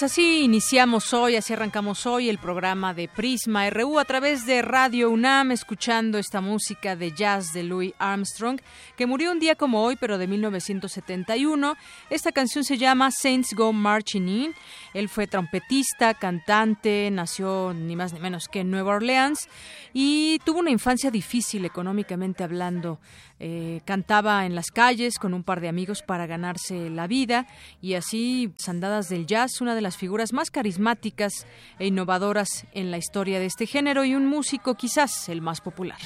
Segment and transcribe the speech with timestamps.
[0.00, 4.62] Pues así iniciamos hoy, así arrancamos hoy el programa de Prisma RU a través de
[4.62, 8.62] Radio UNAM, escuchando esta música de jazz de Louis Armstrong,
[8.96, 11.76] que murió un día como hoy, pero de 1971.
[12.08, 14.54] Esta canción se llama Saints Go Marching In.
[14.94, 19.50] Él fue trompetista, cantante, nació ni más ni menos que en Nueva Orleans
[19.92, 23.00] y tuvo una infancia difícil económicamente hablando.
[23.42, 27.46] Eh, cantaba en las calles con un par de amigos para ganarse la vida
[27.80, 31.46] y así Sandadas del Jazz, una de las figuras más carismáticas
[31.78, 35.98] e innovadoras en la historia de este género y un músico quizás el más popular.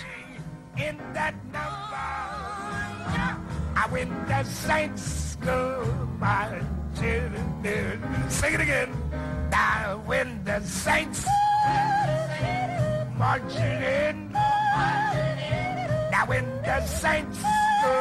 [16.15, 17.43] Now when the saints
[17.83, 17.95] go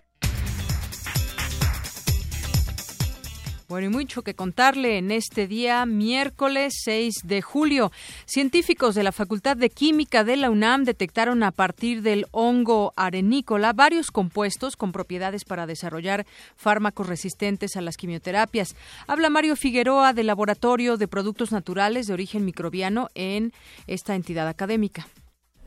[3.69, 7.93] Bueno, y mucho que contarle en este día, miércoles 6 de julio.
[8.25, 13.75] Científicos de la Facultad de Química de la UNAM detectaron a partir del hongo arenícola
[13.75, 16.25] varios compuestos con propiedades para desarrollar
[16.57, 18.75] fármacos resistentes a las quimioterapias.
[19.07, 23.53] Habla Mario Figueroa del Laboratorio de Productos Naturales de Origen Microbiano en
[23.87, 25.09] esta entidad académica.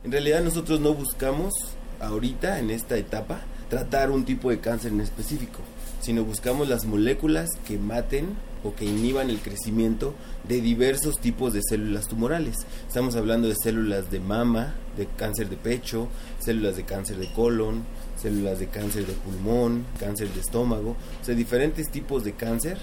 [0.02, 1.54] En realidad nosotros no buscamos
[2.00, 5.60] ahorita, en esta etapa, tratar un tipo de cáncer en específico
[6.02, 10.14] sino buscamos las moléculas que maten o que inhiban el crecimiento
[10.48, 12.56] de diversos tipos de células tumorales.
[12.86, 16.08] Estamos hablando de células de mama, de cáncer de pecho,
[16.40, 17.84] células de cáncer de colon,
[18.20, 22.78] células de cáncer de pulmón, cáncer de estómago, o sea, diferentes tipos de cáncer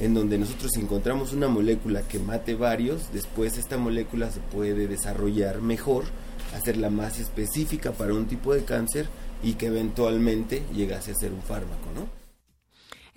[0.00, 5.60] en donde nosotros encontramos una molécula que mate varios, después esta molécula se puede desarrollar
[5.60, 6.04] mejor,
[6.56, 9.06] hacerla más específica para un tipo de cáncer
[9.44, 12.23] y que eventualmente llegase a ser un fármaco, ¿no?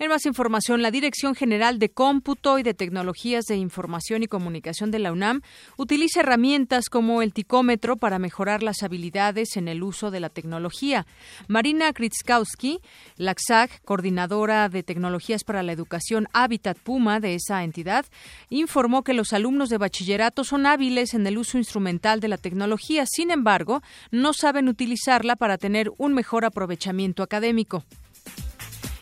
[0.00, 4.92] En más información, la Dirección General de Cómputo y de Tecnologías de Información y Comunicación
[4.92, 5.40] de la UNAM
[5.76, 11.04] utiliza herramientas como el ticómetro para mejorar las habilidades en el uso de la tecnología.
[11.48, 12.78] Marina Kritzkowski,
[13.16, 18.06] LAXAG, coordinadora de tecnologías para la educación Habitat Puma de esa entidad,
[18.50, 23.04] informó que los alumnos de bachillerato son hábiles en el uso instrumental de la tecnología,
[23.04, 23.82] sin embargo,
[24.12, 27.82] no saben utilizarla para tener un mejor aprovechamiento académico.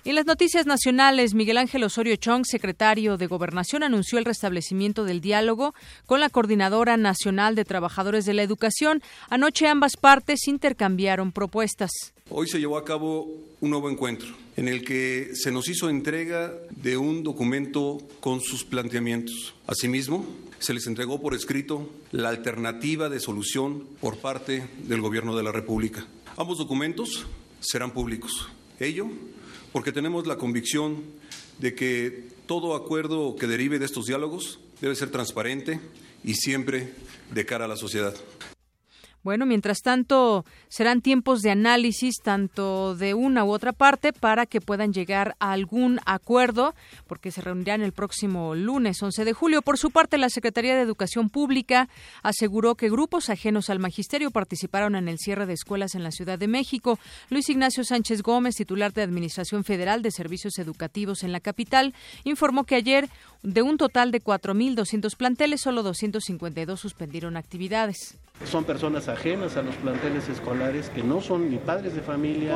[0.06, 5.20] En las noticias nacionales, Miguel Ángel Osorio Chong, secretario de Gobernación, anunció el restablecimiento del
[5.20, 5.74] diálogo
[6.06, 9.02] con la Coordinadora Nacional de Trabajadores de la Educación.
[9.30, 11.90] Anoche ambas partes intercambiaron propuestas.
[12.30, 13.26] Hoy se llevó a cabo
[13.60, 18.62] un nuevo encuentro en el que se nos hizo entrega de un documento con sus
[18.62, 19.56] planteamientos.
[19.66, 20.24] Asimismo,
[20.60, 25.50] se les entregó por escrito la alternativa de solución por parte del Gobierno de la
[25.50, 26.06] República.
[26.36, 27.26] Ambos documentos
[27.58, 28.48] serán públicos.
[28.78, 29.08] Ello
[29.72, 31.02] porque tenemos la convicción
[31.58, 35.80] de que todo acuerdo que derive de estos diálogos debe ser transparente
[36.24, 36.92] y siempre
[37.32, 38.14] de cara a la sociedad.
[39.26, 44.60] Bueno, mientras tanto, serán tiempos de análisis tanto de una u otra parte para que
[44.60, 46.76] puedan llegar a algún acuerdo,
[47.08, 49.62] porque se reunirán el próximo lunes 11 de julio.
[49.62, 51.88] Por su parte, la Secretaría de Educación Pública
[52.22, 56.38] aseguró que grupos ajenos al magisterio participaron en el cierre de escuelas en la Ciudad
[56.38, 57.00] de México.
[57.28, 62.62] Luis Ignacio Sánchez Gómez, titular de Administración Federal de Servicios Educativos en la capital, informó
[62.62, 63.08] que ayer
[63.42, 68.16] de un total de 4.200 planteles, solo 252 suspendieron actividades.
[68.44, 72.54] Son personas ajenas a los planteles escolares que no son ni padres de familia,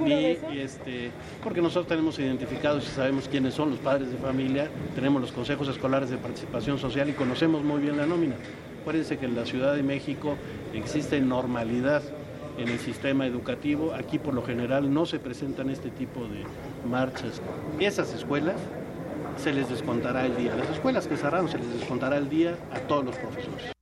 [0.00, 1.10] ni este,
[1.42, 5.68] porque nosotros tenemos identificados y sabemos quiénes son los padres de familia, tenemos los consejos
[5.68, 8.34] escolares de participación social y conocemos muy bien la nómina.
[8.82, 10.36] Acuérdense que en la Ciudad de México
[10.74, 12.02] existe normalidad
[12.58, 16.44] en el sistema educativo, aquí por lo general no se presentan este tipo de
[16.88, 17.40] marchas.
[17.80, 18.56] Esas escuelas
[19.38, 22.80] se les descontará el día, las escuelas que cerraron se les descontará el día a
[22.80, 23.72] todos los profesores.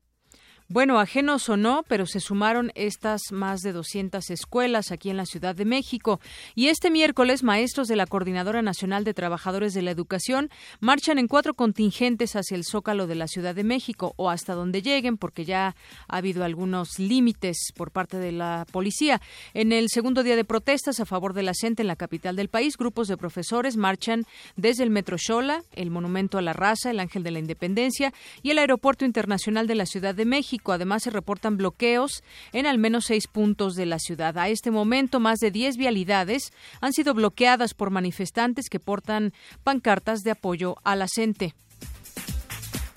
[0.73, 5.27] Bueno, ajenos o no, pero se sumaron estas más de 200 escuelas aquí en la
[5.27, 6.21] Ciudad de México.
[6.55, 11.27] Y este miércoles, maestros de la Coordinadora Nacional de Trabajadores de la Educación marchan en
[11.27, 15.45] cuatro contingentes hacia el Zócalo de la Ciudad de México o hasta donde lleguen, porque
[15.45, 15.75] ya
[16.07, 19.21] ha habido algunos límites por parte de la policía.
[19.55, 22.49] En el segundo día de protestas a favor de la gente en la capital del
[22.49, 24.25] país, grupos de profesores marchan
[24.55, 28.15] desde el Metro Xola, el Monumento a la Raza, el Ángel de la Independencia
[28.45, 32.23] y el Aeropuerto Internacional de la Ciudad de México Además, se reportan bloqueos
[32.53, 34.39] en al menos seis puntos de la ciudad.
[34.39, 39.33] A este momento, más de diez vialidades han sido bloqueadas por manifestantes que portan
[39.65, 41.55] pancartas de apoyo a la gente.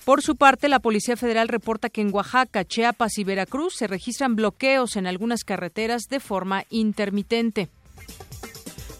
[0.04, 4.36] Por su parte, la Policía Federal reporta que en Oaxaca, Chiapas y Veracruz se registran
[4.36, 7.70] bloqueos en algunas carreteras de forma intermitente.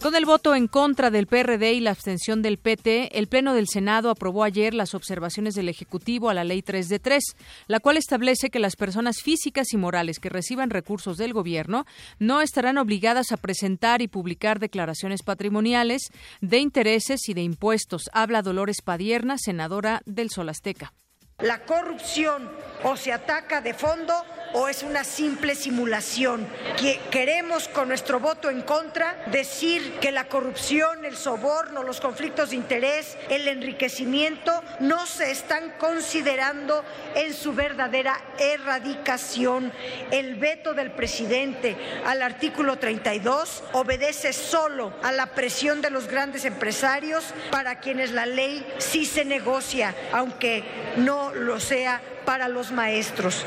[0.05, 3.69] Con el voto en contra del PRD y la abstención del PT, el Pleno del
[3.69, 7.25] Senado aprobó ayer las observaciones del Ejecutivo a la Ley 3 de 3,
[7.69, 11.87] la cual establece que las personas físicas y morales que reciban recursos del Gobierno
[12.19, 16.11] no estarán obligadas a presentar y publicar declaraciones patrimoniales
[16.43, 18.11] de intereses y de impuestos.
[18.13, 20.93] Habla Dolores Padierna, senadora del Sol Azteca.
[21.41, 22.49] La corrupción
[22.85, 24.15] o se ataca de fondo
[24.55, 26.47] o es una simple simulación.
[26.79, 32.51] Que queremos con nuestro voto en contra decir que la corrupción, el soborno, los conflictos
[32.51, 36.85] de interés, el enriquecimiento no se están considerando
[37.17, 39.73] en su verdadera erradicación.
[40.13, 41.77] El veto del presidente
[42.07, 48.27] al artículo 32 obedece solo a la presión de los grandes empresarios para quienes la
[48.27, 50.63] ley sí se negocia, aunque
[50.99, 53.45] no lo sea para los maestros.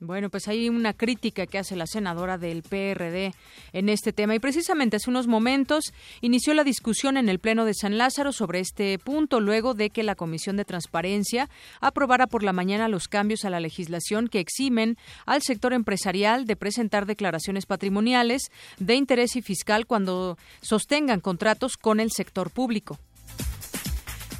[0.00, 3.34] Bueno, pues hay una crítica que hace la senadora del PRD
[3.72, 7.74] en este tema y precisamente hace unos momentos inició la discusión en el Pleno de
[7.74, 11.50] San Lázaro sobre este punto luego de que la Comisión de Transparencia
[11.80, 14.96] aprobara por la mañana los cambios a la legislación que eximen
[15.26, 21.98] al sector empresarial de presentar declaraciones patrimoniales de interés y fiscal cuando sostengan contratos con
[21.98, 23.00] el sector público.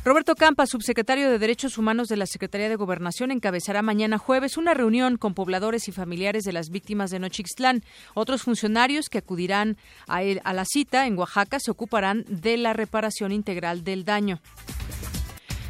[0.05, 4.73] Roberto Campa, subsecretario de Derechos Humanos de la Secretaría de Gobernación, encabezará mañana jueves una
[4.73, 7.83] reunión con pobladores y familiares de las víctimas de Nochixtlán.
[8.15, 13.33] Otros funcionarios que acudirán a, a la cita en Oaxaca se ocuparán de la reparación
[13.33, 14.41] integral del daño.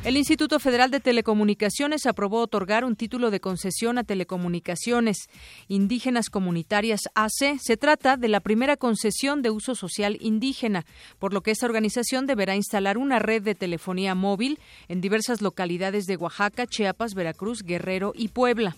[0.08, 5.28] El Instituto Federal de Telecomunicaciones aprobó otorgar un título de concesión a telecomunicaciones
[5.68, 7.58] indígenas comunitarias AC.
[7.60, 10.86] Se trata de la primera concesión de uso social indígena,
[11.18, 14.58] por lo que esta organización deberá instalar una red de telefonía móvil
[14.88, 18.76] en diversas localidades de Oaxaca, Chiapas, Veracruz, Guerrero y Puebla.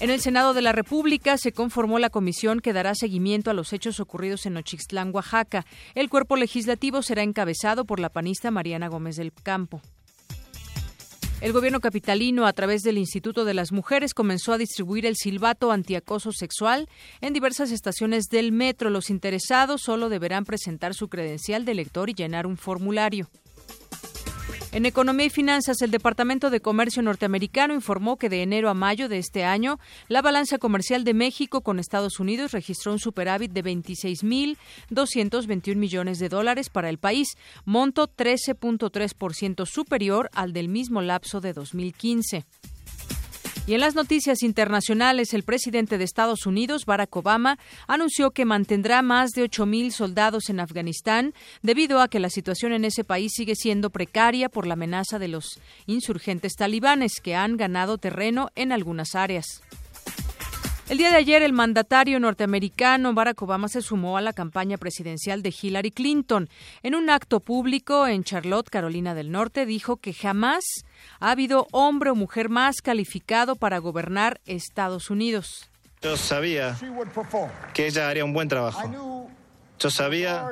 [0.00, 3.72] En el Senado de la República se conformó la comisión que dará seguimiento a los
[3.72, 5.66] hechos ocurridos en Ochixtlán, Oaxaca.
[5.96, 9.82] El cuerpo legislativo será encabezado por la panista Mariana Gómez del Campo.
[11.40, 15.72] El gobierno capitalino, a través del Instituto de las Mujeres, comenzó a distribuir el silbato
[15.72, 16.88] antiacoso sexual
[17.20, 18.90] en diversas estaciones del metro.
[18.90, 23.28] Los interesados solo deberán presentar su credencial de lector y llenar un formulario.
[24.70, 29.08] En Economía y Finanzas, el Departamento de Comercio norteamericano informó que de enero a mayo
[29.08, 33.64] de este año, la balanza comercial de México con Estados Unidos registró un superávit de
[33.64, 37.28] 26.221 millones de dólares para el país,
[37.64, 42.44] monto 13.3% superior al del mismo lapso de 2015.
[43.68, 49.02] Y en las noticias internacionales, el presidente de Estados Unidos, Barack Obama, anunció que mantendrá
[49.02, 53.54] más de 8.000 soldados en Afganistán debido a que la situación en ese país sigue
[53.54, 59.14] siendo precaria por la amenaza de los insurgentes talibanes que han ganado terreno en algunas
[59.14, 59.60] áreas.
[60.88, 65.42] El día de ayer, el mandatario norteamericano Barack Obama se sumó a la campaña presidencial
[65.42, 66.48] de Hillary Clinton.
[66.82, 70.64] En un acto público en Charlotte, Carolina del Norte, dijo que jamás
[71.20, 75.68] ha habido hombre o mujer más calificado para gobernar Estados Unidos.
[76.00, 76.74] Yo sabía
[77.74, 79.28] que ella haría un buen trabajo.
[79.78, 80.50] Yo sabía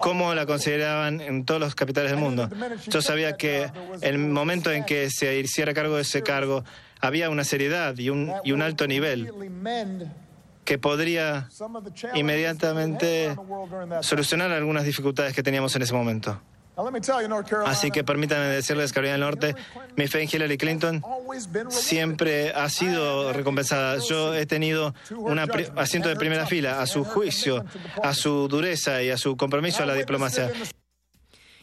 [0.00, 2.48] cómo la consideraban en todos los capitales del mundo.
[2.86, 6.64] Yo sabía que el momento en que se hiciera cargo de ese cargo,
[7.00, 9.32] había una seriedad y un, y un alto nivel
[10.64, 11.48] que podría
[12.14, 13.34] inmediatamente
[14.02, 16.40] solucionar algunas dificultades que teníamos en ese momento.
[17.66, 19.54] Así que permítanme decirles, Carolina del Norte,
[19.96, 21.02] mi fe en Hillary Clinton
[21.70, 23.98] siempre ha sido recompensada.
[24.08, 25.40] Yo he tenido un
[25.76, 27.64] asiento de primera fila a su juicio,
[28.02, 30.52] a su dureza y a su compromiso a la diplomacia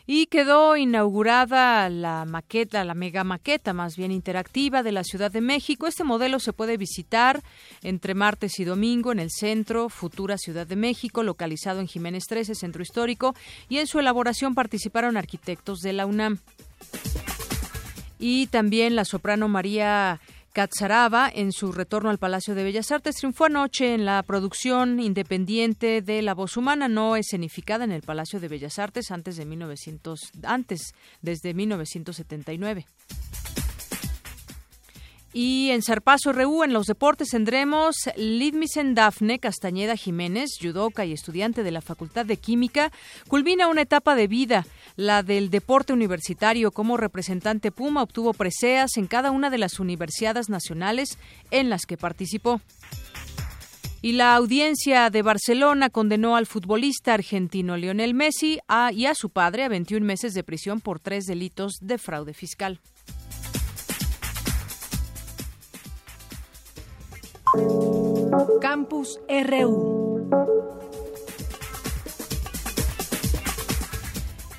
[0.07, 5.41] y quedó inaugurada la maqueta, la mega maqueta más bien interactiva de la Ciudad de
[5.41, 5.87] México.
[5.87, 7.41] Este modelo se puede visitar
[7.81, 12.55] entre martes y domingo en el centro Futura Ciudad de México, localizado en Jiménez 13,
[12.55, 13.35] Centro Histórico,
[13.67, 16.39] y en su elaboración participaron arquitectos de la UNAM.
[18.17, 20.21] y también la soprano María
[20.55, 26.01] Catzaraba, en su retorno al Palacio de Bellas Artes, triunfó anoche en la producción independiente
[26.01, 30.31] de La Voz Humana, no escenificada en el Palacio de Bellas Artes antes de 1900,
[30.43, 32.85] antes, desde 1979.
[35.37, 41.61] Y en Zarpazo RU, en los deportes, tendremos Lidmisen Dafne Castañeda Jiménez, judoka y estudiante
[41.61, 42.89] de la Facultad de Química,
[43.27, 44.65] culmina una etapa de vida,
[44.95, 46.71] la del deporte universitario.
[46.71, 51.17] Como representante Puma obtuvo preseas en cada una de las universidades nacionales
[51.51, 52.61] en las que participó.
[54.01, 58.59] Y la audiencia de Barcelona condenó al futbolista argentino Lionel Messi
[58.93, 62.79] y a su padre a 21 meses de prisión por tres delitos de fraude fiscal.
[68.61, 70.29] Campus RU.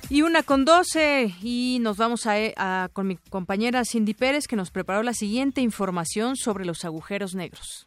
[0.09, 4.71] Y una con doce, y nos vamos a, con mi compañera Cindy Pérez, que nos
[4.71, 7.87] preparó la siguiente información sobre los agujeros negros.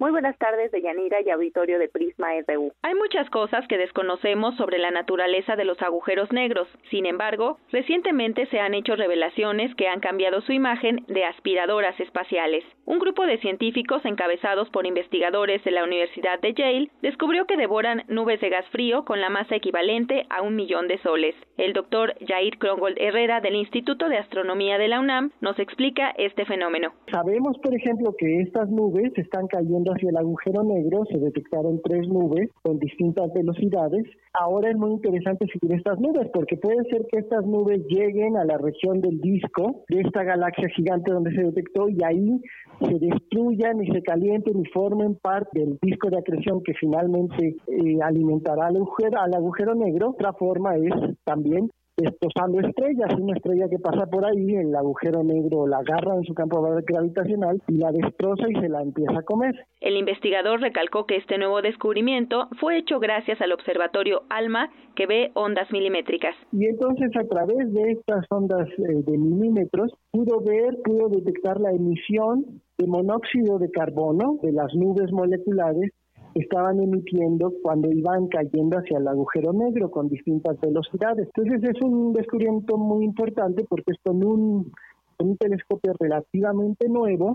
[0.00, 2.72] Muy buenas tardes, Deyanira y auditorio de Prisma RU.
[2.80, 6.66] Hay muchas cosas que desconocemos sobre la naturaleza de los agujeros negros.
[6.90, 12.64] Sin embargo, recientemente se han hecho revelaciones que han cambiado su imagen de aspiradoras espaciales.
[12.86, 18.04] Un grupo de científicos encabezados por investigadores de la Universidad de Yale descubrió que devoran
[18.08, 21.34] nubes de gas frío con la masa equivalente a un millón de soles.
[21.58, 26.46] El doctor Jair Krongold Herrera del Instituto de Astronomía de la UNAM nos explica este
[26.46, 26.94] fenómeno.
[27.10, 32.08] Sabemos, por ejemplo, que estas nubes están cayendo hacia el agujero negro, se detectaron tres
[32.08, 34.06] nubes con distintas velocidades.
[34.32, 38.44] Ahora es muy interesante seguir estas nubes porque puede ser que estas nubes lleguen a
[38.44, 42.40] la región del disco de esta galaxia gigante donde se detectó y ahí
[42.80, 47.98] se destruyan y se calienten y formen parte del disco de acreción que finalmente eh,
[48.02, 50.10] alimentará al agujero, al agujero negro.
[50.10, 50.92] Otra forma es
[51.24, 51.70] también
[52.00, 53.14] destrozando estrellas.
[53.18, 57.62] Una estrella que pasa por ahí, el agujero negro la agarra en su campo gravitacional
[57.68, 59.54] y la destroza y se la empieza a comer.
[59.80, 65.30] El investigador recalcó que este nuevo descubrimiento fue hecho gracias al observatorio ALMA que ve
[65.34, 66.34] ondas milimétricas.
[66.52, 71.70] Y entonces a través de estas ondas eh, de milímetros pudo ver, pudo detectar la
[71.70, 72.44] emisión
[72.78, 75.92] de monóxido de carbono de las nubes moleculares
[76.34, 81.28] estaban emitiendo cuando iban cayendo hacia el agujero negro con distintas velocidades.
[81.34, 84.72] Entonces es un descubrimiento muy importante porque es con un,
[85.18, 87.32] un telescopio relativamente nuevo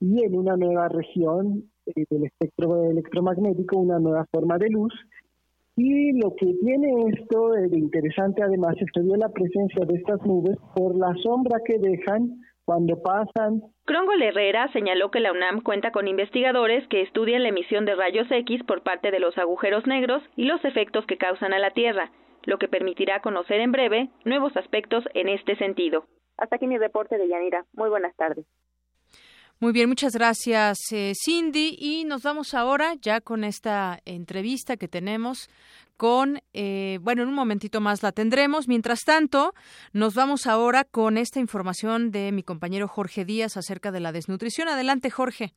[0.00, 4.92] y en una nueva región eh, del espectro electromagnético, una nueva forma de luz.
[5.76, 10.20] Y lo que tiene esto de interesante además es que dio la presencia de estas
[10.26, 13.62] nubes por la sombra que dejan cuando pasan.
[13.86, 18.30] Crongol Herrera señaló que la UNAM cuenta con investigadores que estudian la emisión de rayos
[18.30, 22.12] X por parte de los agujeros negros y los efectos que causan a la Tierra,
[22.44, 26.04] lo que permitirá conocer en breve nuevos aspectos en este sentido.
[26.36, 27.64] Hasta aquí mi reporte de Yanira.
[27.72, 28.44] Muy buenas tardes.
[29.60, 34.88] Muy bien, muchas gracias eh, Cindy y nos vamos ahora ya con esta entrevista que
[34.88, 35.48] tenemos
[35.98, 38.68] con, eh, bueno, en un momentito más la tendremos.
[38.68, 39.52] Mientras tanto,
[39.92, 44.68] nos vamos ahora con esta información de mi compañero Jorge Díaz acerca de la desnutrición.
[44.68, 45.52] Adelante, Jorge.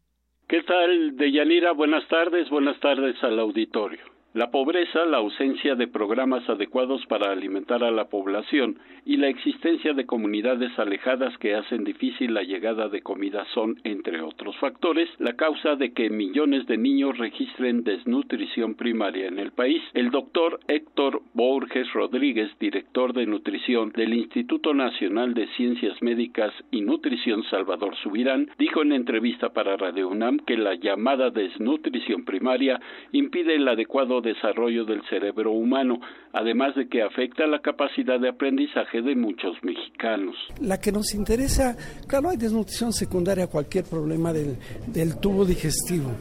[0.50, 1.72] ¿Qué tal, Deyanira?
[1.72, 4.02] Buenas tardes, buenas tardes al auditorio.
[4.34, 9.92] La pobreza, la ausencia de programas adecuados para alimentar a la población y la existencia
[9.94, 15.34] de comunidades alejadas que hacen difícil la llegada de comida son, entre otros factores, la
[15.34, 19.82] causa de que millones de niños registren desnutrición primaria en el país.
[19.94, 26.80] El doctor Héctor Borges Rodríguez, director de nutrición del Instituto Nacional de Ciencias Médicas y
[26.80, 32.80] Nutrición Salvador Subirán, dijo en entrevista para Radio UNAM que la llamada desnutrición primaria
[33.12, 36.00] impide el adecuado desarrollo del cerebro humano,
[36.34, 40.36] además de que afecta la capacidad de aprendizaje de muchos mexicanos.
[40.62, 41.76] La que nos interesa,
[42.08, 46.12] claro, hay desnutrición secundaria a cualquier problema del, del tubo digestivo,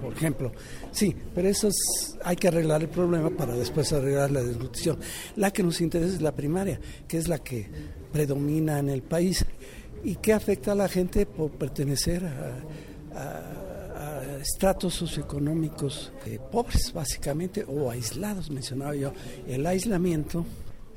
[0.00, 0.52] por ejemplo.
[0.90, 4.98] Sí, pero eso es, hay que arreglar el problema para después arreglar la desnutrición.
[5.36, 7.68] La que nos interesa es la primaria, que es la que
[8.12, 9.46] predomina en el país
[10.02, 13.69] y que afecta a la gente por pertenecer a
[14.40, 19.12] estratos socioeconómicos eh, pobres, básicamente, o aislados, mencionaba yo.
[19.46, 20.44] El aislamiento,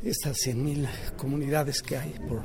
[0.03, 2.43] estas 100.000 comunidades que hay por,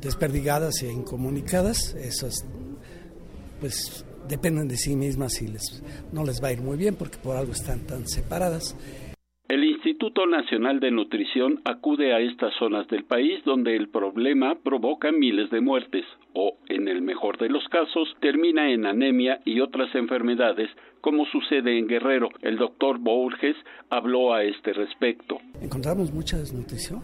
[0.00, 2.46] desperdigadas e incomunicadas, esas
[3.60, 7.18] pues dependen de sí mismas y les, no les va a ir muy bien porque
[7.18, 8.76] por algo están tan separadas.
[9.48, 15.12] El Instituto Nacional de Nutrición acude a estas zonas del país donde el problema provoca
[15.12, 16.04] miles de muertes
[16.36, 20.68] o, en el mejor de los casos, termina en anemia y otras enfermedades
[21.00, 22.28] como sucede en Guerrero.
[22.42, 23.56] El doctor Borges
[23.90, 25.38] habló a este respecto.
[25.62, 27.02] Encontramos mucha desnutrición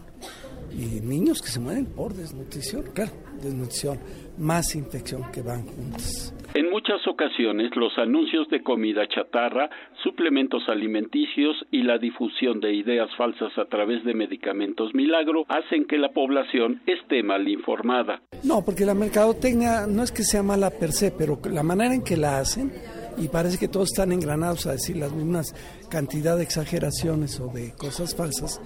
[0.77, 3.11] y niños que se mueren por desnutrición, claro,
[3.41, 3.99] desnutrición,
[4.37, 6.33] más infección que van juntas.
[6.55, 9.71] En muchas ocasiones los anuncios de comida chatarra,
[10.03, 15.97] suplementos alimenticios y la difusión de ideas falsas a través de medicamentos milagro hacen que
[15.97, 18.21] la población esté mal informada.
[18.43, 22.03] No, porque la mercadotecnia no es que sea mala per se, pero la manera en
[22.03, 22.71] que la hacen
[23.17, 25.55] y parece que todos están engranados a decir las mismas
[25.89, 28.61] cantidad de exageraciones o de cosas falsas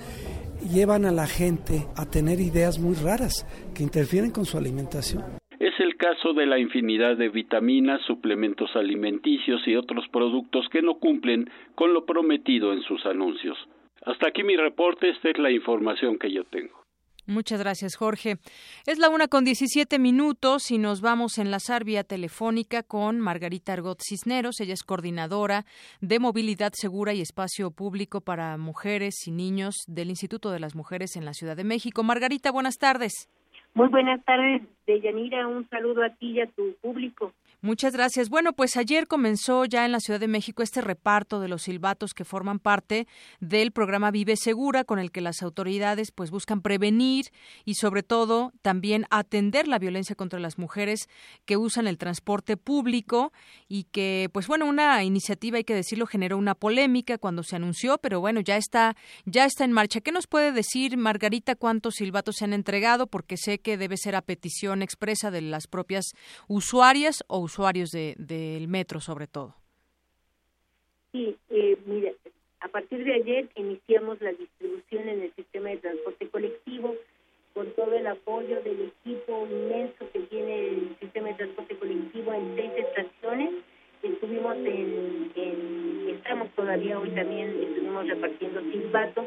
[0.61, 3.45] llevan a la gente a tener ideas muy raras
[3.75, 5.23] que interfieren con su alimentación.
[5.59, 10.95] Es el caso de la infinidad de vitaminas, suplementos alimenticios y otros productos que no
[10.95, 13.57] cumplen con lo prometido en sus anuncios.
[14.05, 16.76] Hasta aquí mi reporte, esta es la información que yo tengo.
[17.27, 18.37] Muchas gracias, Jorge.
[18.85, 23.73] Es la una con 17 minutos y nos vamos a enlazar vía telefónica con Margarita
[23.73, 24.61] Argot Cisneros.
[24.61, 25.65] Ella es coordinadora
[25.99, 31.17] de movilidad segura y espacio público para mujeres y niños del Instituto de las Mujeres
[31.17, 32.01] en la Ciudad de México.
[32.01, 33.29] Margarita, buenas tardes.
[33.73, 35.47] Muy buenas tardes, Deyanira.
[35.47, 37.33] Un saludo a ti y a tu público.
[37.61, 38.29] Muchas gracias.
[38.29, 42.13] Bueno, pues ayer comenzó ya en la Ciudad de México este reparto de los silbatos
[42.13, 43.07] que forman parte
[43.39, 47.31] del programa Vive Segura, con el que las autoridades pues buscan prevenir
[47.65, 51.09] y sobre todo también atender la violencia contra las mujeres
[51.45, 53.33] que usan el transporte público
[53.67, 57.97] y que pues bueno, una iniciativa hay que decirlo generó una polémica cuando se anunció,
[57.97, 58.95] pero bueno, ya está
[59.25, 60.01] ya está en marcha.
[60.01, 63.07] ¿Qué nos puede decir Margarita cuántos silbatos se han entregado?
[63.07, 66.05] Porque sé que debe ser a petición expresa de las propias
[66.47, 69.55] usuarias o usuarios del de, metro sobre todo.
[71.11, 72.15] Sí, eh, mire,
[72.59, 76.95] a partir de ayer iniciamos la distribución en el sistema de transporte colectivo
[77.53, 82.55] con todo el apoyo del equipo inmenso que tiene el sistema de transporte colectivo en
[82.55, 83.51] seis estaciones.
[84.03, 89.25] Estuvimos en, en estamos todavía hoy también, estuvimos repartiendo silbatos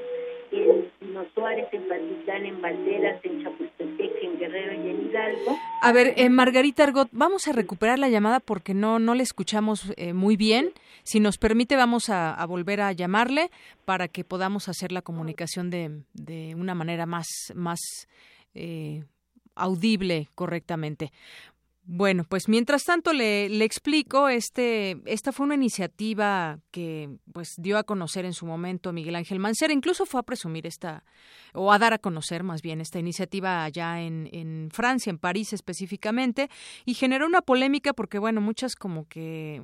[0.52, 5.58] en Pino Suárez, en Patitlán, en Valderas, en Chapultepec, en Guerrero y en Hidalgo.
[5.82, 9.92] A ver, eh, Margarita Argot, vamos a recuperar la llamada porque no, no le escuchamos
[9.96, 10.72] eh, muy bien.
[11.02, 13.50] Si nos permite, vamos a, a, volver a llamarle
[13.84, 18.08] para que podamos hacer la comunicación de, de una manera más, más
[18.54, 19.04] eh,
[19.54, 21.12] audible correctamente.
[21.92, 27.78] Bueno, pues mientras tanto le, le, explico, este, esta fue una iniciativa que pues dio
[27.78, 31.02] a conocer en su momento Miguel Ángel Mancera, incluso fue a presumir esta,
[31.52, 36.48] o a dar a conocer más bien esta iniciativa allá en, Francia, en París específicamente,
[36.84, 39.60] y generó una polémica porque bueno, muchas como que,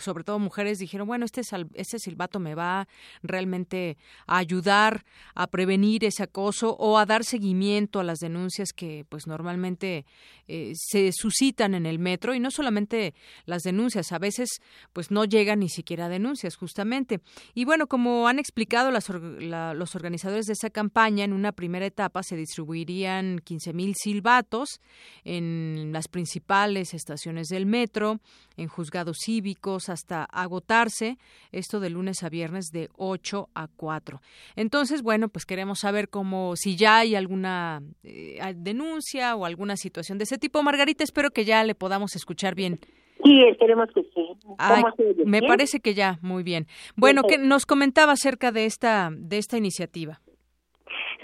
[0.00, 1.40] sobre todo mujeres, dijeron, bueno, este,
[1.72, 2.88] este silbato me va
[3.22, 9.06] realmente a ayudar a prevenir ese acoso o a dar seguimiento a las denuncias que
[9.08, 10.04] pues normalmente
[10.46, 13.14] eh, se suscitan en el metro y no solamente
[13.46, 14.60] las denuncias, a veces
[14.92, 17.20] pues no llegan ni siquiera denuncias justamente.
[17.54, 21.86] Y bueno, como han explicado las, la, los organizadores de esa campaña, en una primera
[21.86, 24.80] etapa se distribuirían 15.000 silbatos
[25.24, 28.20] en las principales estaciones del metro,
[28.56, 31.18] en juzgados cívicos, hasta agotarse,
[31.52, 34.20] esto de lunes a viernes de 8 a 4.
[34.56, 40.18] Entonces, bueno, pues queremos saber cómo, si ya hay alguna eh, denuncia o alguna situación
[40.18, 40.62] de ese tipo.
[40.62, 42.78] Margarita, espero que ya le podamos escuchar bien.
[43.24, 44.26] Sí, esperemos que sí.
[44.58, 44.82] Ay,
[45.26, 46.66] me parece que ya, muy bien.
[46.96, 50.20] Bueno, ¿qué nos comentaba acerca de esta de esta iniciativa?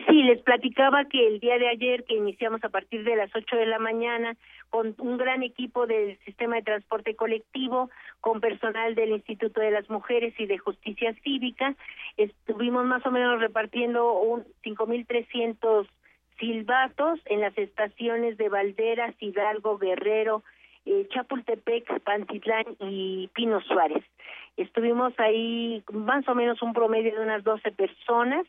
[0.08, 3.56] Sí, les platicaba que el día de ayer, que iniciamos a partir de las 8
[3.56, 4.36] de la mañana,
[4.70, 9.88] con un gran equipo del sistema de transporte colectivo, con personal del Instituto de las
[9.88, 11.74] Mujeres y de Justicia Cívica,
[12.16, 15.86] estuvimos más o menos repartiendo un 5.300
[16.38, 20.42] silbatos en las estaciones de Valderas, Hidalgo, Guerrero,
[20.84, 24.04] eh, Chapultepec, Pantitlán y Pino Suárez.
[24.56, 28.46] Estuvimos ahí más o menos un promedio de unas 12 personas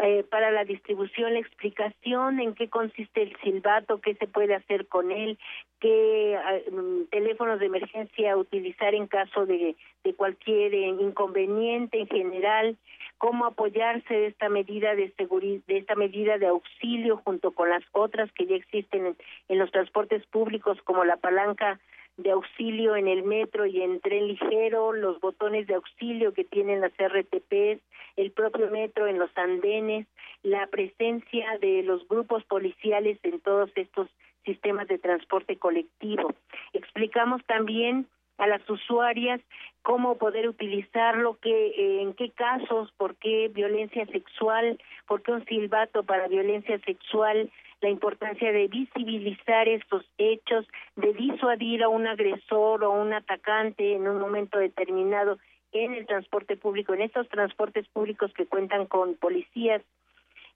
[0.00, 4.86] eh, para la distribución, la explicación en qué consiste el silbato, qué se puede hacer
[4.86, 5.38] con él,
[5.80, 6.38] qué
[6.70, 12.76] uh, teléfonos de emergencia utilizar en caso de, de cualquier eh, inconveniente en general,
[13.18, 17.82] cómo apoyarse de esta medida de seguridad, de esta medida de auxilio junto con las
[17.92, 19.16] otras que ya existen en,
[19.48, 21.78] en los transportes públicos como la palanca
[22.18, 26.80] de auxilio en el metro y en tren ligero, los botones de auxilio que tienen
[26.80, 27.80] las RTPs,
[28.16, 30.06] el propio metro en los andenes,
[30.42, 34.08] la presencia de los grupos policiales en todos estos
[34.44, 36.34] sistemas de transporte colectivo.
[36.72, 38.06] Explicamos también
[38.38, 39.40] a las usuarias
[39.82, 46.02] cómo poder utilizarlo, qué, en qué casos, por qué violencia sexual, por qué un silbato
[46.02, 52.90] para violencia sexual, la importancia de visibilizar estos hechos, de disuadir a un agresor o
[52.90, 55.38] un atacante en un momento determinado
[55.72, 59.82] en el transporte público, en estos transportes públicos que cuentan con policías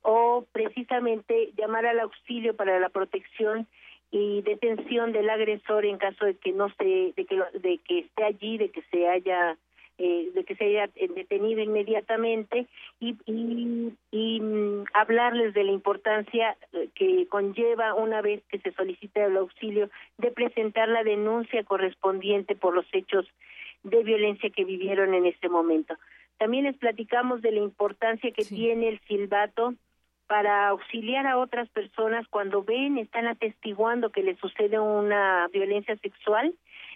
[0.03, 3.69] o precisamente llamar al auxilio para la protección
[4.13, 6.85] y detención del agresor en caso de que no se
[7.17, 9.57] de que de que esté allí de que se haya
[9.99, 12.67] eh, de que se haya detenido inmediatamente
[13.01, 19.25] y, y, mm, hablarles de la importancia eh, que conlleva una vez que se solicita
[19.25, 23.27] el auxilio de presentar la denuncia correspondiente por los hechos
[23.83, 25.95] de violencia que vivieron en ese momento.
[26.39, 29.75] También les platicamos de la importancia que tiene el silbato
[30.27, 36.55] para auxiliar a otras personas cuando ven, están atestiguando que les sucede una violencia sexual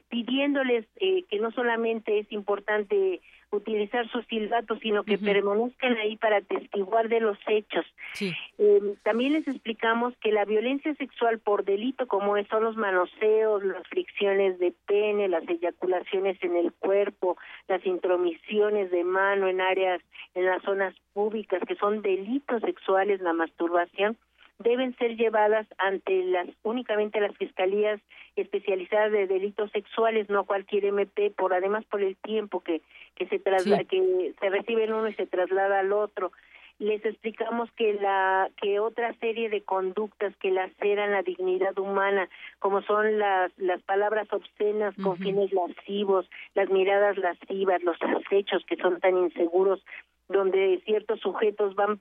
[0.09, 3.21] pidiéndoles eh, que no solamente es importante
[3.57, 7.85] utilizar sus silbatos, sino que permanezcan ahí para testiguar de los hechos.
[8.21, 13.87] Eh, también les explicamos que la violencia sexual por delito, como son los manoseos, las
[13.89, 17.37] fricciones de pene, las eyaculaciones en el cuerpo,
[17.69, 20.01] las intromisiones de mano en áreas,
[20.35, 24.17] en las zonas públicas, que son delitos sexuales, la masturbación,
[24.59, 28.01] deben ser llevadas ante las únicamente las fiscalías
[28.37, 32.81] especializadas de delitos sexuales, no cualquier MP, por además por el tiempo que
[33.15, 36.33] que se traslada, que se recibe en uno y se traslada al otro.
[36.79, 42.83] Les explicamos que la que otra serie de conductas que laceran la dignidad humana, como
[42.83, 49.01] son las las palabras obscenas con fines lascivos, las miradas lascivas, los acechos que son
[49.01, 49.83] tan inseguros,
[50.29, 51.99] donde ciertos sujetos van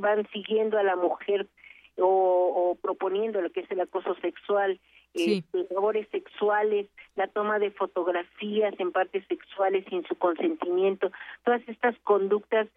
[0.00, 1.46] van siguiendo a la mujer
[1.98, 4.80] o, o proponiendo lo que es el acoso sexual,
[5.14, 11.10] eh, favores sexuales, la toma de fotografías en partes sexuales sin su consentimiento,
[11.44, 12.68] todas estas conductas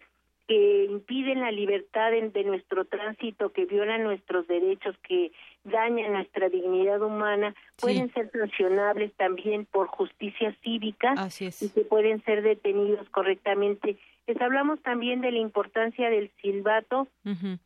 [0.50, 5.30] que impiden la libertad de, nuestro tránsito, que violan nuestros derechos, que
[5.62, 12.42] dañan nuestra dignidad humana, pueden ser sancionables también por justicia cívica y que pueden ser
[12.42, 13.96] detenidos correctamente.
[14.26, 17.06] Les hablamos también de la importancia del silbato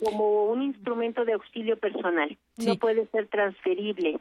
[0.05, 2.37] como un instrumento de auxilio personal.
[2.59, 4.19] No puede ser transferible.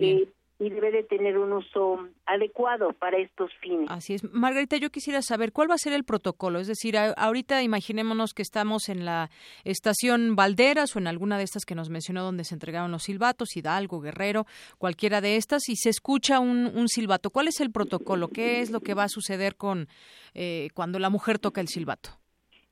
[0.00, 0.26] Eh,
[0.60, 3.86] y debe de tener un uso adecuado para estos fines.
[3.90, 4.22] Así es.
[4.24, 6.60] Margarita, yo quisiera saber cuál va a ser el protocolo.
[6.60, 9.30] Es decir, ahorita imaginémonos que estamos en la
[9.64, 13.56] estación Valderas o en alguna de estas que nos mencionó donde se entregaron los silbatos,
[13.56, 14.46] Hidalgo, Guerrero,
[14.76, 17.30] cualquiera de estas, y se escucha un, un silbato.
[17.30, 18.28] ¿Cuál es el protocolo?
[18.28, 19.88] ¿Qué es lo que va a suceder con
[20.34, 22.19] eh, cuando la mujer toca el silbato?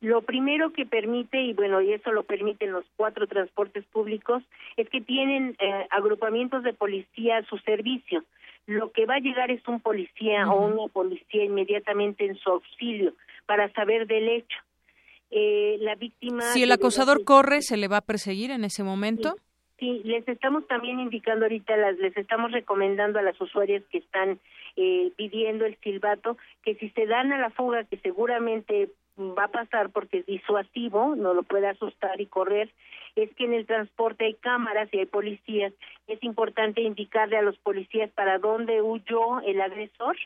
[0.00, 4.42] Lo primero que permite, y bueno, y eso lo permiten los cuatro transportes públicos,
[4.76, 8.24] es que tienen eh, agrupamientos de policía a su servicio.
[8.66, 13.14] Lo que va a llegar es un policía o una policía inmediatamente en su auxilio
[13.46, 14.58] para saber del hecho.
[15.30, 16.42] Eh, la víctima.
[16.42, 19.36] Si el acosador corre, ¿se le va a perseguir en ese momento?
[19.78, 24.40] Sí, les estamos también indicando ahorita, las, les estamos recomendando a las usuarias que están
[24.76, 29.48] eh, pidiendo el silbato que si se dan a la fuga, que seguramente va a
[29.48, 32.70] pasar porque es disuasivo, no lo puede asustar y correr,
[33.16, 35.72] es que en el transporte hay cámaras y hay policías.
[36.06, 40.16] Es importante indicarle a los policías para dónde huyó el agresor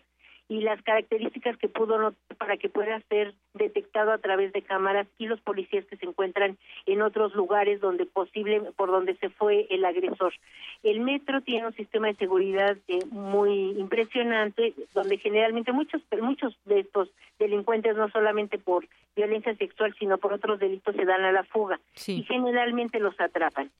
[0.52, 5.06] y las características que pudo notar para que pueda ser detectado a través de cámaras
[5.16, 9.66] y los policías que se encuentran en otros lugares donde posible por donde se fue
[9.70, 10.34] el agresor.
[10.82, 16.80] El metro tiene un sistema de seguridad eh, muy impresionante donde generalmente muchos muchos de
[16.80, 18.86] estos delincuentes no solamente por
[19.16, 23.70] violencia sexual sino por otros delitos se dan a la fuga y generalmente los atrapan.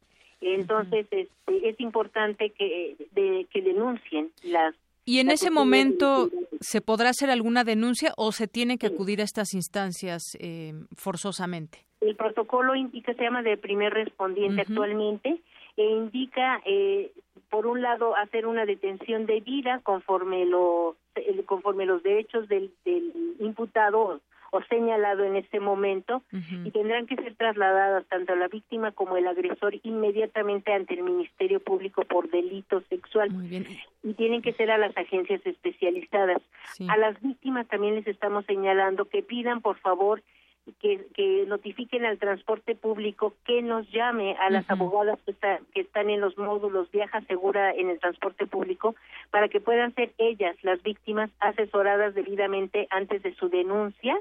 [0.40, 6.30] Entonces, este, es importante que, de, que denuncien las ¿Y en ese momento
[6.62, 11.84] se podrá hacer alguna denuncia o se tiene que acudir a estas instancias eh, forzosamente?
[12.00, 15.40] El protocolo indica, se llama de primer respondiente actualmente,
[15.76, 17.12] e indica, eh,
[17.50, 20.96] por un lado, hacer una detención debida conforme, lo,
[21.46, 24.20] conforme los derechos del, del imputado
[24.52, 29.26] o señalado en ese momento y tendrán que ser trasladadas tanto la víctima como el
[29.26, 33.30] agresor inmediatamente ante el Ministerio Público por delito sexual.
[34.02, 36.42] Y tienen que ser a las agencias especializadas.
[36.86, 40.22] A las víctimas también les estamos señalando que pidan por favor
[40.80, 45.34] que, que notifiquen al transporte público que nos llame a las abogadas que,
[45.74, 48.94] que, están en los módulos Viaja Segura en el transporte público
[49.30, 54.16] para que puedan ser ellas las víctimas asesoradas debidamente antes de su denuncia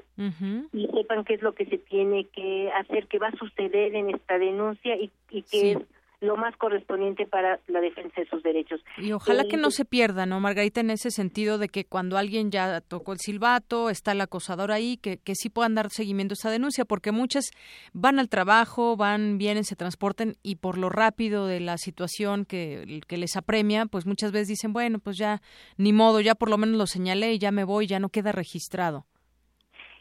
[0.72, 4.10] y sepan qué es lo que se tiene que hacer, qué va a suceder en
[4.10, 5.78] esta denuncia y, y qué es
[6.22, 8.80] lo más correspondiente para la defensa de sus derechos.
[8.96, 10.80] Y ojalá que no se pierda, ¿no, Margarita?
[10.80, 14.96] En ese sentido de que cuando alguien ya tocó el silbato, está el acosador ahí,
[14.96, 17.50] que, que sí puedan dar seguimiento a esa denuncia, porque muchas
[17.92, 23.00] van al trabajo, van, vienen, se transporten y por lo rápido de la situación que,
[23.08, 25.42] que les apremia, pues muchas veces dicen, bueno, pues ya
[25.76, 28.30] ni modo, ya por lo menos lo señalé y ya me voy, ya no queda
[28.30, 29.06] registrado.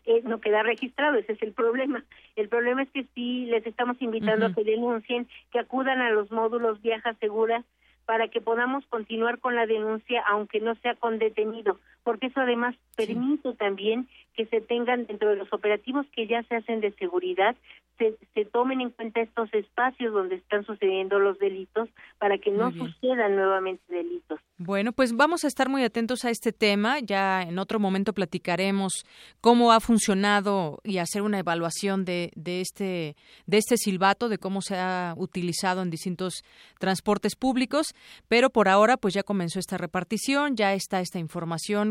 [0.05, 2.03] Eh, no queda registrado, ese es el problema.
[2.35, 6.31] El problema es que sí les estamos invitando a que denuncien, que acudan a los
[6.31, 7.63] módulos Viaja Segura
[8.05, 12.75] para que podamos continuar con la denuncia aunque no sea con detenido, porque eso además
[12.95, 17.55] permite también que se tengan dentro de los operativos que ya se hacen de seguridad,
[17.97, 22.71] se, se tomen en cuenta estos espacios donde están sucediendo los delitos para que no
[22.71, 24.39] sucedan nuevamente delitos.
[24.57, 26.99] Bueno, pues vamos a estar muy atentos a este tema.
[26.99, 29.05] Ya en otro momento platicaremos
[29.41, 33.15] cómo ha funcionado y hacer una evaluación de, de, este,
[33.47, 36.43] de este silbato, de cómo se ha utilizado en distintos
[36.79, 37.93] transportes públicos.
[38.27, 41.19] Pero por ahora, pues ya comenzó esta repartición, ya está esta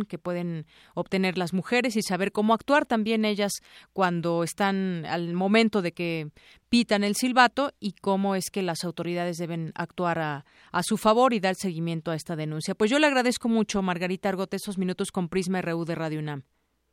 [0.00, 3.52] información que pueden obtener las mujeres y saber cómo actuar también ellas
[3.92, 6.28] cuando están al momento de que
[6.68, 11.32] pitan el silbato y cómo es que las autoridades deben actuar a, a, su favor
[11.32, 12.74] y dar seguimiento a esta denuncia.
[12.74, 16.42] Pues yo le agradezco mucho, Margarita Argote, esos minutos con Prisma RU de Radio UNAM.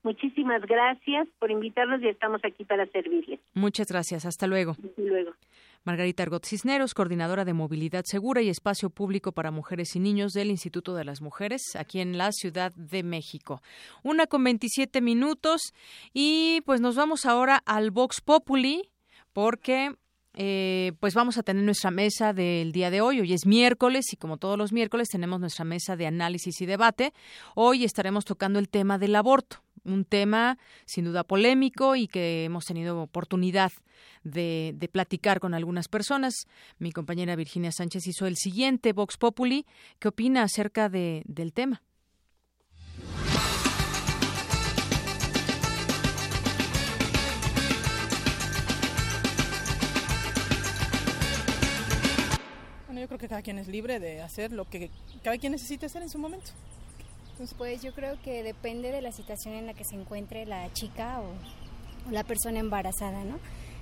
[0.04, 3.40] Muchísimas gracias por invitarnos y estamos aquí para servirles.
[3.54, 4.26] Muchas gracias.
[4.26, 4.72] Hasta luego.
[4.72, 5.32] Hasta luego.
[5.88, 10.52] Margarita Argot Cisneros, coordinadora de Movilidad Segura y Espacio Público para Mujeres y Niños del
[10.52, 13.62] Instituto de las Mujeres, aquí en la Ciudad de México.
[14.04, 15.74] Una con 27 minutos
[16.14, 18.90] y pues nos vamos ahora al Vox Populi
[19.32, 19.96] porque
[20.34, 23.22] eh, pues vamos a tener nuestra mesa del día de hoy.
[23.22, 27.14] Hoy es miércoles y como todos los miércoles tenemos nuestra mesa de análisis y debate.
[27.56, 32.66] Hoy estaremos tocando el tema del aborto un tema sin duda polémico y que hemos
[32.66, 33.72] tenido oportunidad
[34.24, 36.46] de, platicar con algunas personas.
[36.78, 39.66] Mi compañera Virginia Sánchez hizo el siguiente Vox Populi.
[40.00, 41.82] ¿Qué opina acerca de, del tema?
[52.86, 54.90] Bueno, yo creo que cada quien es libre de hacer lo que
[55.24, 56.52] cada quien necesite hacer en su momento.
[57.58, 61.20] Pues yo creo que depende de la situación en la que se encuentre la chica
[61.20, 63.38] o, la persona embarazada, ¿no?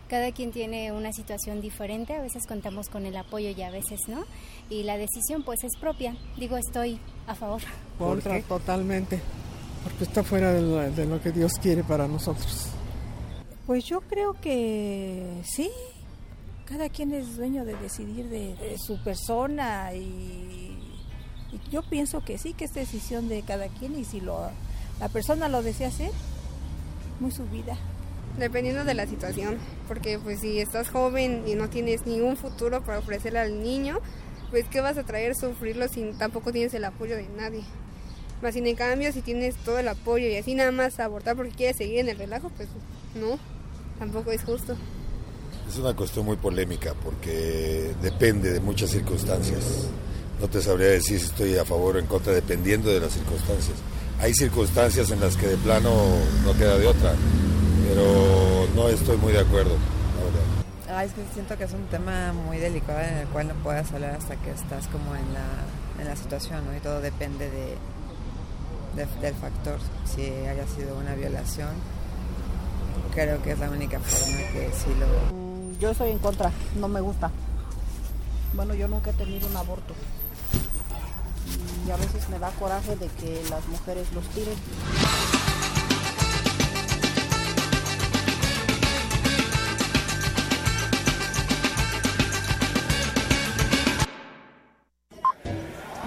[0.10, 4.00] Cada quien tiene una situación diferente, a veces contamos con el apoyo y a veces
[4.08, 4.24] no,
[4.70, 6.16] y la decisión pues es propia.
[6.38, 7.62] Digo, estoy a favor.
[7.98, 9.20] Contra, totalmente,
[9.84, 12.70] porque está fuera de lo, que Dios quiere para nosotros.
[13.66, 15.72] Pues yo creo que sí,
[16.66, 20.75] cada quien es dueño de decidir de su persona y
[21.72, 24.50] yo pienso que sí, que es decisión de cada quien y si lo,
[25.00, 26.12] la persona lo desea hacer,
[27.20, 27.78] muy su vida.
[28.38, 33.00] Dependiendo de la situación, porque pues si estás joven y no tienes ningún futuro para
[33.00, 34.00] ofrecerle al niño,
[34.52, 37.64] pues qué vas a traer sufrirlo si tampoco tienes el apoyo de nadie.
[38.42, 41.54] Más sin en cambio, si tienes todo el apoyo y así nada más abortar porque
[41.54, 42.68] quieres seguir en el relajo, pues
[43.16, 43.40] no,
[43.98, 44.76] tampoco es justo.
[45.70, 49.88] Es una cuestión muy polémica porque depende de muchas circunstancias.
[50.40, 53.78] No te sabría decir si estoy a favor o en contra, dependiendo de las circunstancias.
[54.20, 55.92] Hay circunstancias en las que de plano
[56.44, 57.14] no queda de otra,
[57.88, 59.76] pero no estoy muy de acuerdo.
[60.90, 63.92] Ah, es que siento que es un tema muy delicado en el cual no puedes
[63.92, 65.46] hablar hasta que estás como en la,
[66.00, 66.76] en la situación, ¿no?
[66.76, 67.76] Y todo depende de,
[69.22, 69.80] del factor.
[70.06, 71.72] Si haya sido una violación,
[73.14, 75.36] creo que es la única forma que sí lo...
[75.36, 77.32] Mm, yo estoy en contra, no me gusta.
[78.54, 79.94] Bueno, yo nunca he tenido un aborto
[81.88, 84.56] y a veces me da coraje de que las mujeres los tiren.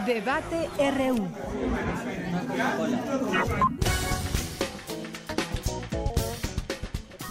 [0.06, 1.28] Debate RU.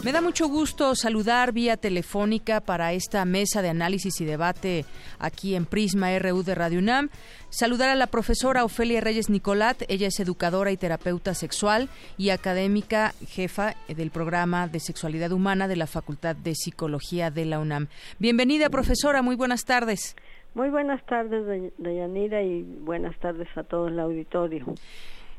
[0.08, 4.86] Me da mucho gusto saludar vía telefónica para esta mesa de análisis y debate
[5.20, 7.10] aquí en Prisma RU de Radio UNAM.
[7.50, 9.84] Saludar a la profesora Ofelia Reyes Nicolat.
[9.90, 15.76] Ella es educadora y terapeuta sexual y académica jefa del programa de sexualidad humana de
[15.76, 17.88] la Facultad de Psicología de la UNAM.
[18.18, 19.22] Bienvenida, profesora.
[19.22, 20.16] Muy buenas tardes.
[20.56, 24.74] Muy buenas tardes, Dayanira, y buenas tardes a todo el auditorio.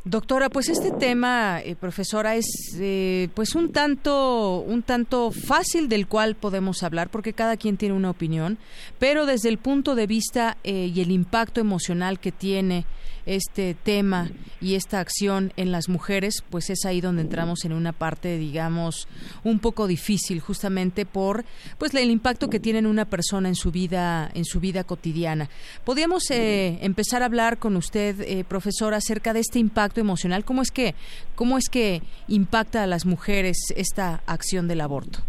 [0.05, 2.47] Doctora, pues este tema, eh, profesora, es
[2.79, 7.95] eh, pues un tanto, un tanto fácil del cual podemos hablar, porque cada quien tiene
[7.95, 8.59] una opinión,
[8.99, 12.87] pero desde el punto de vista eh, y el impacto emocional que tiene
[13.29, 14.31] este tema
[14.61, 19.07] y esta acción en las mujeres, pues es ahí donde entramos en una parte, digamos,
[19.45, 21.45] un poco difícil, justamente por
[21.77, 25.51] pues el impacto que tiene una persona en su vida, en su vida cotidiana.
[25.85, 30.45] Podríamos eh, empezar a hablar con usted, eh, profesor, acerca de este impacto emocional.
[30.45, 30.95] ¿Cómo es que,
[31.35, 35.21] cómo es que impacta a las mujeres esta acción del aborto?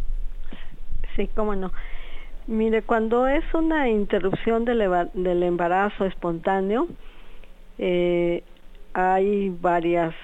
[1.16, 1.72] Sí, cómo no.
[2.48, 6.88] Mire, cuando es una interrupción del, del embarazo espontáneo,
[7.78, 8.44] eh,
[8.94, 10.16] hay varias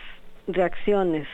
[0.47, 1.27] reacciones.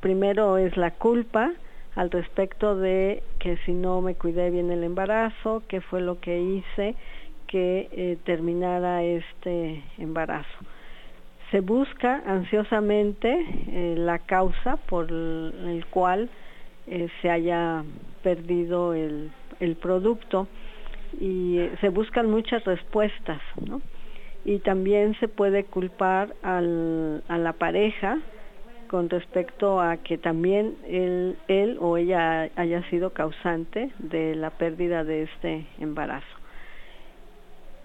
[0.00, 1.52] primero es la culpa
[1.96, 6.38] al respecto de que si no me cuidé bien el embarazo, qué fue lo que
[6.40, 6.94] hice
[7.46, 10.58] que eh, terminara este embarazo.
[11.56, 13.34] Se busca ansiosamente
[13.68, 16.28] eh, la causa por el cual
[16.86, 17.82] eh, se haya
[18.22, 19.30] perdido el,
[19.80, 20.48] producto
[21.18, 23.80] y se buscan muchas respuestas, ¿no?
[24.44, 28.18] Y también se puede culpar a la pareja
[28.88, 35.22] con respecto a que también él o ella haya sido causante de la pérdida de
[35.22, 36.45] este embarazo.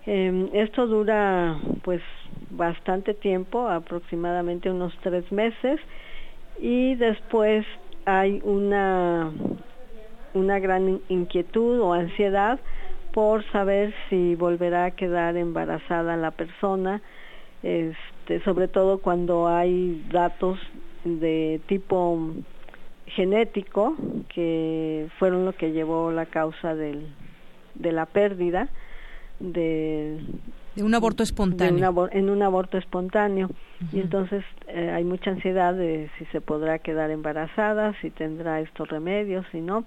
[0.06, 2.02] Eh, esto dura pues
[2.50, 5.80] bastante tiempo, aproximadamente unos tres meses,
[6.60, 7.66] y después
[8.06, 9.32] hay una,
[10.34, 12.60] una gran inquietud o ansiedad
[13.14, 17.02] por saber si volverá a quedar embarazada la persona,
[17.62, 20.58] este, sobre todo cuando hay datos
[21.04, 22.18] de tipo
[23.06, 23.96] genético
[24.30, 27.08] que fueron lo que llevó la causa del,
[27.76, 28.70] de la pérdida
[29.42, 30.20] de,
[30.76, 32.10] de un aborto espontáneo.
[32.14, 33.50] en un aborto espontáneo.
[33.92, 38.88] Y entonces eh, hay mucha ansiedad de si se podrá quedar embarazada, si tendrá estos
[38.88, 39.84] remedios, si no.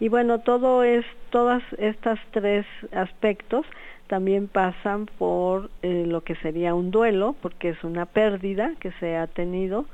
[0.00, 3.64] Y bueno, todo es, todas estas tres aspectos
[4.08, 9.16] también pasan por eh, lo que sería un duelo, porque es una pérdida que se
[9.16, 9.84] ha tenido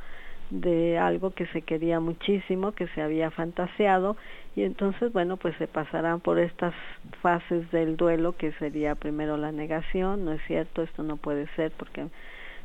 [0.48, 4.16] de algo que se quería muchísimo, que se había fantaseado
[4.56, 6.74] y entonces bueno pues se pasarán por estas
[7.22, 11.72] fases del duelo que sería primero la negación, no es cierto, esto no puede ser
[11.76, 12.06] porque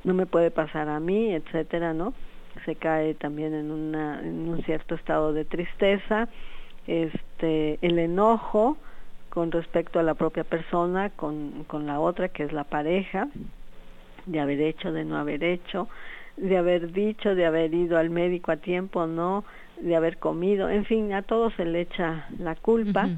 [0.04, 2.14] no me puede pasar a mí, etcétera, ¿no?
[2.66, 6.30] Se cae también en una en un cierto estado de tristeza,
[6.88, 8.78] este el enojo
[9.36, 13.28] con respecto a la propia persona, con, con la otra que es la pareja,
[14.26, 15.90] de haber hecho, de no haber hecho,
[16.38, 19.44] de haber dicho, de haber ido al médico a tiempo, no,
[19.82, 23.10] de haber comido, en fin, a todos se le echa la culpa.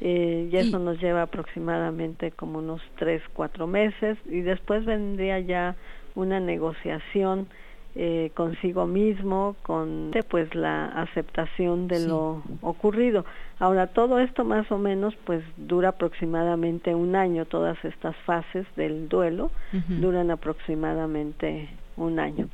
[0.00, 4.18] eh, y eso nos lleva aproximadamente como unos tres, cuatro meses.
[4.28, 5.76] Y después vendría ya
[6.14, 7.46] una negociación
[7.94, 13.26] eh, consigo mismo, con pues la aceptación de lo ocurrido.
[13.58, 19.10] Ahora todo esto más o menos pues dura aproximadamente un año, todas estas fases del
[19.10, 19.50] duelo
[20.00, 21.68] duran aproximadamente
[21.98, 22.48] un año.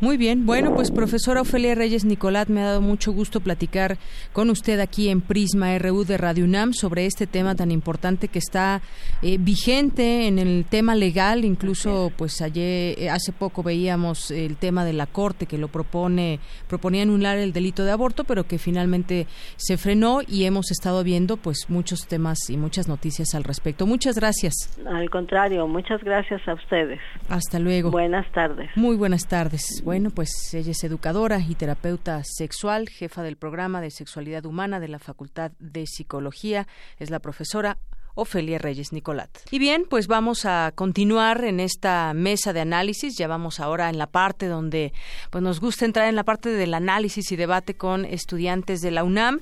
[0.00, 3.98] Muy bien, bueno, pues profesora Ofelia Reyes Nicolat, me ha dado mucho gusto platicar
[4.32, 8.38] con usted aquí en Prisma RU de Radio UNAM sobre este tema tan importante que
[8.38, 8.82] está
[9.22, 14.84] eh, vigente en el tema legal, incluso pues ayer, eh, hace poco veíamos el tema
[14.84, 19.26] de la Corte que lo propone, proponía anular el delito de aborto, pero que finalmente
[19.56, 23.86] se frenó y hemos estado viendo pues muchos temas y muchas noticias al respecto.
[23.86, 24.54] Muchas gracias.
[24.86, 27.00] Al contrario, muchas gracias a ustedes.
[27.28, 27.90] Hasta luego.
[27.90, 28.70] Buenas tardes.
[28.76, 29.73] Muy buenas tardes.
[29.82, 34.88] Bueno, pues ella es educadora y terapeuta sexual, jefa del programa de sexualidad humana de
[34.88, 36.66] la Facultad de Psicología.
[36.98, 37.78] Es la profesora
[38.14, 39.30] Ofelia Reyes Nicolat.
[39.50, 43.16] Y bien, pues vamos a continuar en esta mesa de análisis.
[43.16, 44.92] Ya vamos ahora en la parte donde
[45.30, 49.04] pues nos gusta entrar en la parte del análisis y debate con estudiantes de la
[49.04, 49.40] UNAM.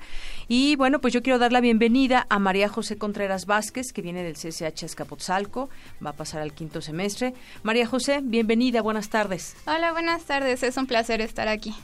[0.49, 4.23] Y bueno, pues yo quiero dar la bienvenida a María José Contreras Vázquez, que viene
[4.23, 5.69] del CCH Escapotzalco,
[6.05, 7.35] va a pasar al quinto semestre.
[7.63, 9.57] María José, bienvenida, buenas tardes.
[9.67, 11.75] Hola, buenas tardes, es un placer estar aquí.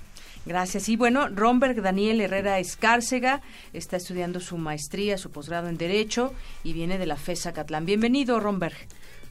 [0.48, 0.88] Gracias.
[0.88, 3.42] Y bueno, Romberg Daniel Herrera Escárcega
[3.74, 6.32] está estudiando su maestría, su posgrado en Derecho
[6.64, 7.84] y viene de la FESA Catlán.
[7.84, 8.74] Bienvenido, Romberg.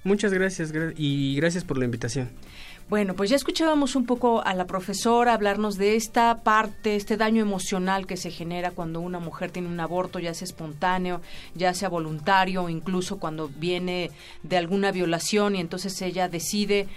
[0.03, 2.29] Muchas gracias y gracias por la invitación.
[2.89, 7.41] Bueno, pues ya escuchábamos un poco a la profesora hablarnos de esta parte, este daño
[7.41, 11.21] emocional que se genera cuando una mujer tiene un aborto, ya sea espontáneo,
[11.53, 14.09] ya sea voluntario, o incluso cuando viene
[14.43, 16.87] de alguna violación y entonces ella decide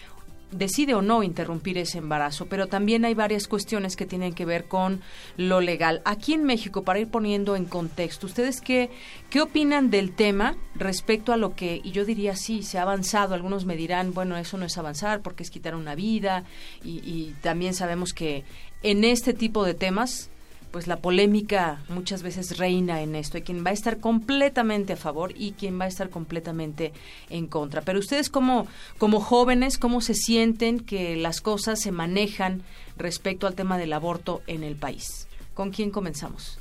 [0.51, 4.65] decide o no interrumpir ese embarazo, pero también hay varias cuestiones que tienen que ver
[4.65, 5.01] con
[5.37, 6.03] lo legal.
[6.05, 8.91] Aquí en México, para ir poniendo en contexto, ¿ustedes qué,
[9.31, 13.35] qué opinan del tema respecto a lo que, y yo diría sí, se ha avanzado,
[13.35, 16.45] algunos me dirán, bueno, eso no es avanzar porque es quitar una vida,
[16.85, 18.45] y, y también sabemos que
[18.83, 20.31] en este tipo de temas
[20.71, 23.37] pues la polémica muchas veces reina en esto.
[23.37, 26.93] Hay quien va a estar completamente a favor y quien va a estar completamente
[27.29, 27.83] en contra.
[27.83, 28.67] Pero ustedes como,
[28.99, 32.63] como jóvenes, ¿cómo se sienten que las cosas se manejan
[32.97, 35.27] respecto al tema del aborto en el país?
[35.55, 36.59] ¿Con quién comenzamos?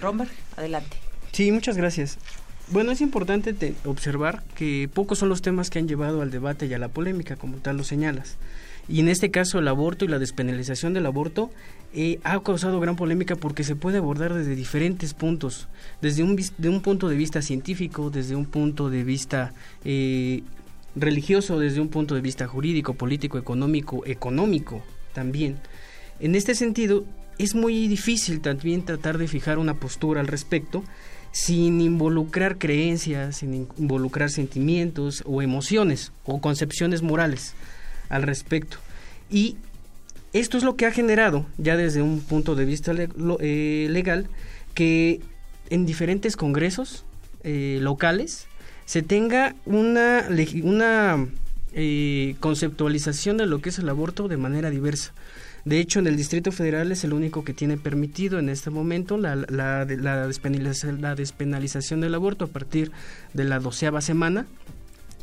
[0.00, 0.96] Romberg, adelante.
[1.32, 2.18] Sí, muchas gracias.
[2.68, 6.74] Bueno, es importante observar que pocos son los temas que han llevado al debate y
[6.74, 8.36] a la polémica, como tal lo señalas.
[8.88, 11.50] Y en este caso el aborto y la despenalización del aborto
[11.94, 15.68] eh, ha causado gran polémica porque se puede abordar desde diferentes puntos,
[16.02, 19.54] desde un, de un punto de vista científico, desde un punto de vista
[19.84, 20.42] eh,
[20.96, 24.82] religioso, desde un punto de vista jurídico, político, económico, económico
[25.12, 25.56] también.
[26.20, 27.04] En este sentido,
[27.38, 30.84] es muy difícil también tratar de fijar una postura al respecto
[31.32, 37.54] sin involucrar creencias, sin involucrar sentimientos o emociones o concepciones morales
[38.08, 38.78] al respecto.
[39.30, 39.56] Y
[40.32, 44.28] esto es lo que ha generado, ya desde un punto de vista eh, legal,
[44.74, 45.20] que
[45.70, 47.04] en diferentes congresos
[47.42, 48.46] eh, locales
[48.84, 50.26] se tenga una,
[50.62, 51.26] una
[51.72, 55.12] eh, conceptualización de lo que es el aborto de manera diversa.
[55.64, 59.16] De hecho, en el Distrito Federal es el único que tiene permitido en este momento
[59.16, 62.92] la, la, la, despenalización, del aborto a partir
[63.32, 64.46] de la doceava semana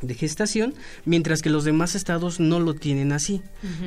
[0.01, 0.73] de gestación,
[1.05, 3.41] mientras que los demás estados no lo tienen así.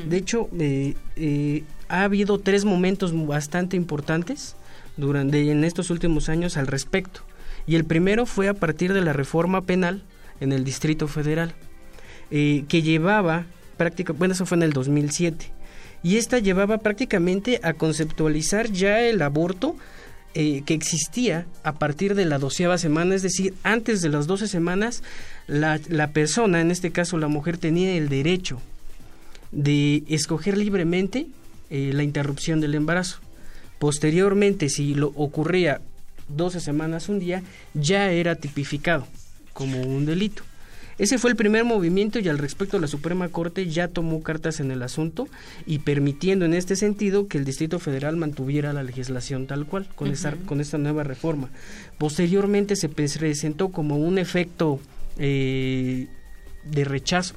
[0.09, 4.57] De hecho, eh, eh, ha habido tres momentos bastante importantes
[4.97, 7.21] durante en estos últimos años al respecto.
[7.67, 10.03] Y el primero fue a partir de la reforma penal
[10.41, 11.55] en el Distrito Federal,
[12.31, 13.47] eh, que llevaba
[13.77, 15.53] prácticamente, bueno, eso fue en el 2007,
[16.03, 19.77] y esta llevaba prácticamente a conceptualizar ya el aborto
[20.35, 24.49] eh, que existía a partir de la doceava semana, es decir, antes de las doce
[24.49, 25.03] semanas,
[25.47, 28.61] la, la persona, en este caso la mujer, tenía el derecho
[29.53, 31.27] de escoger libremente
[31.71, 33.19] eh, la interrupción del embarazo.
[33.79, 35.81] Posteriormente, si lo ocurría
[36.29, 37.43] 12 semanas un día,
[37.75, 39.07] ya era tipificado
[39.53, 40.43] como un delito.
[40.97, 44.71] Ese fue el primer movimiento y al respecto la Suprema Corte ya tomó cartas en
[44.71, 45.27] el asunto
[45.67, 50.09] y permitiendo en este sentido que el Distrito Federal mantuviera la legislación tal cual con,
[50.13, 51.51] esta, con esta nueva reforma.
[51.99, 54.79] Posteriormente se presentó como un efecto
[55.19, 56.09] eh,
[56.65, 57.37] de rechazo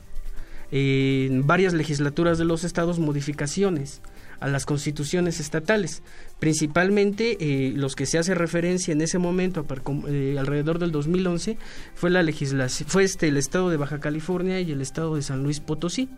[0.71, 4.01] en varias legislaturas de los estados modificaciones
[4.39, 6.03] a las constituciones estatales,
[6.39, 9.65] principalmente eh, los que se hace referencia en ese momento,
[10.07, 11.57] eh, alrededor del 2011,
[11.95, 15.43] fue la legislación, fue este el estado de Baja California y el estado de San
[15.43, 16.09] Luis Potosí,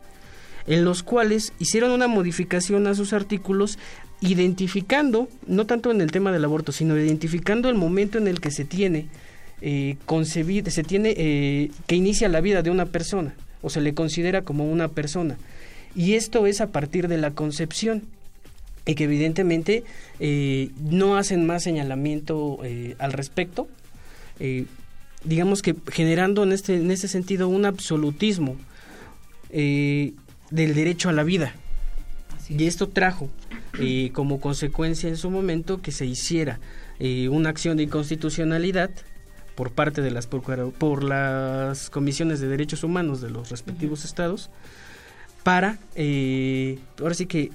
[0.67, 3.79] en los cuales hicieron una modificación a sus artículos
[4.21, 8.51] identificando, no tanto en el tema del aborto, sino identificando el momento en el que
[8.51, 9.07] se tiene
[9.61, 13.93] eh, concebido, se tiene eh, que inicia la vida de una persona o se le
[13.93, 15.37] considera como una persona
[15.95, 18.03] y esto es a partir de la concepción
[18.85, 19.83] y que evidentemente
[20.19, 23.67] eh, no hacen más señalamiento eh, al respecto,
[25.25, 28.55] digamos que generando en este, en este sentido un absolutismo
[29.51, 30.13] del
[30.49, 31.53] derecho a la vida.
[32.47, 33.29] Y esto trajo
[34.13, 36.61] como consecuencia en su momento que se hiciera
[37.29, 38.91] una acción de inconstitucionalidad
[39.59, 44.49] por parte de las por las comisiones de derechos humanos de los respectivos estados
[45.43, 47.51] para, eh, ahora sí que,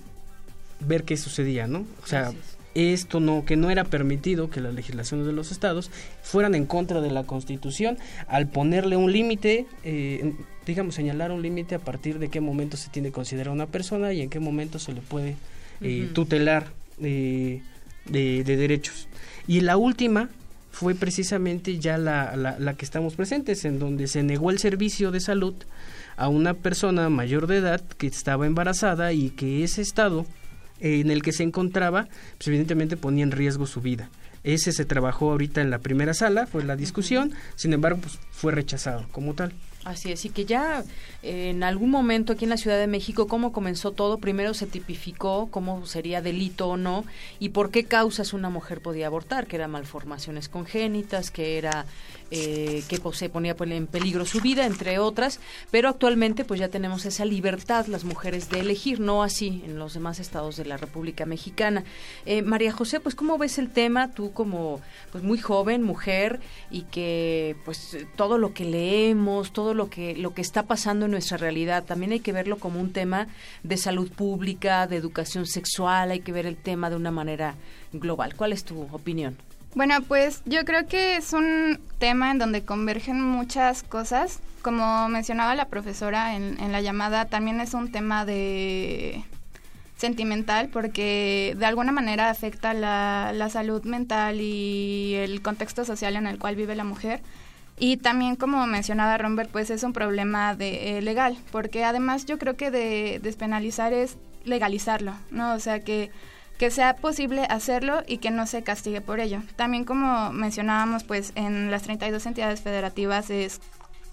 [0.80, 1.86] ver qué sucedía, ¿no?
[2.02, 2.30] O sea,
[2.74, 5.90] esto no, que no era permitido que las legislaciones de los estados
[6.22, 7.96] fueran en contra de la Constitución
[8.28, 10.34] al ponerle un límite, eh,
[10.66, 14.12] digamos, señalar un límite a partir de qué momento se tiene que considerar una persona
[14.12, 15.36] y en qué momento se le puede
[15.80, 16.66] eh, tutelar
[16.98, 17.62] de,
[18.04, 19.08] derechos.
[19.46, 20.28] Y la última
[20.74, 25.12] fue precisamente ya la, la, la que estamos presentes, en donde se negó el servicio
[25.12, 25.54] de salud
[26.16, 30.26] a una persona mayor de edad que estaba embarazada y que ese estado
[30.80, 32.08] en el que se encontraba,
[32.38, 34.10] pues evidentemente ponía en riesgo su vida.
[34.42, 38.50] Ese se trabajó ahorita en la primera sala, fue la discusión, sin embargo, pues fue
[38.52, 39.52] rechazado como tal.
[39.84, 40.82] Así es, y que ya
[41.22, 44.16] eh, en algún momento aquí en la Ciudad de México, ¿cómo comenzó todo?
[44.16, 47.04] Primero se tipificó cómo sería delito o no
[47.38, 51.84] y por qué causas una mujer podía abortar, que eran malformaciones congénitas, que era
[52.30, 55.38] eh, que pues, se ponía en peligro su vida, entre otras,
[55.70, 59.92] pero actualmente pues ya tenemos esa libertad las mujeres de elegir, no así en los
[59.92, 61.84] demás estados de la República Mexicana.
[62.24, 64.12] Eh, María José, pues ¿cómo ves el tema?
[64.12, 64.80] Tú como
[65.12, 70.34] pues muy joven, mujer, y que pues todo lo que leemos, todo lo que, lo
[70.34, 73.28] que está pasando en nuestra realidad, también hay que verlo como un tema
[73.62, 77.54] de salud pública, de educación sexual, hay que ver el tema de una manera
[77.92, 78.34] global.
[78.34, 79.36] ¿Cuál es tu opinión?
[79.74, 84.40] Bueno, pues yo creo que es un tema en donde convergen muchas cosas.
[84.62, 89.24] Como mencionaba la profesora en, en la llamada, también es un tema de
[89.96, 96.26] sentimental porque de alguna manera afecta la, la salud mental y el contexto social en
[96.26, 97.20] el cual vive la mujer.
[97.78, 102.38] Y también, como mencionaba Romberg, pues es un problema de, eh, legal, porque además yo
[102.38, 105.54] creo que de despenalizar es legalizarlo, ¿no?
[105.54, 106.10] O sea, que
[106.58, 109.42] que sea posible hacerlo y que no se castigue por ello.
[109.56, 113.60] También como mencionábamos, pues en las 32 entidades federativas es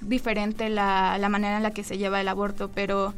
[0.01, 3.13] diferente la, la manera en la que se lleva el aborto, pero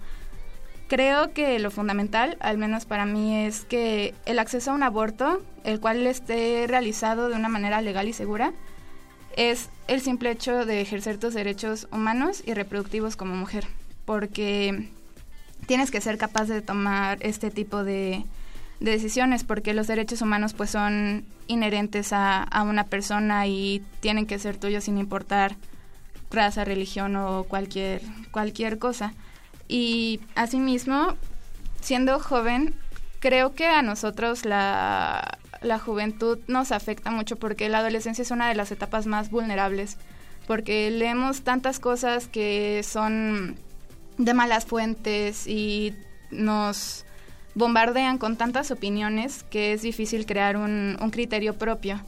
[0.87, 5.41] creo que lo fundamental, al menos para mí, es que el acceso a un aborto,
[5.63, 8.51] el cual esté realizado de una manera legal y segura,
[9.35, 13.67] es el simple hecho de ejercer tus derechos humanos y reproductivos como mujer,
[14.05, 14.89] porque
[15.65, 18.25] tienes que ser capaz de tomar este tipo de
[18.79, 24.39] decisiones, porque los derechos humanos pues son inherentes a, a una persona y tienen que
[24.39, 25.55] ser tuyos sin importar
[26.31, 29.13] raza, religión o cualquier, cualquier cosa.
[29.67, 31.15] Y asimismo,
[31.81, 32.75] siendo joven,
[33.19, 38.49] creo que a nosotros la, la juventud nos afecta mucho porque la adolescencia es una
[38.49, 39.97] de las etapas más vulnerables,
[40.47, 43.57] porque leemos tantas cosas que son
[44.17, 45.95] de malas fuentes y
[46.31, 47.05] nos
[47.55, 52.01] bombardean con tantas opiniones que es difícil crear un, criterio propio.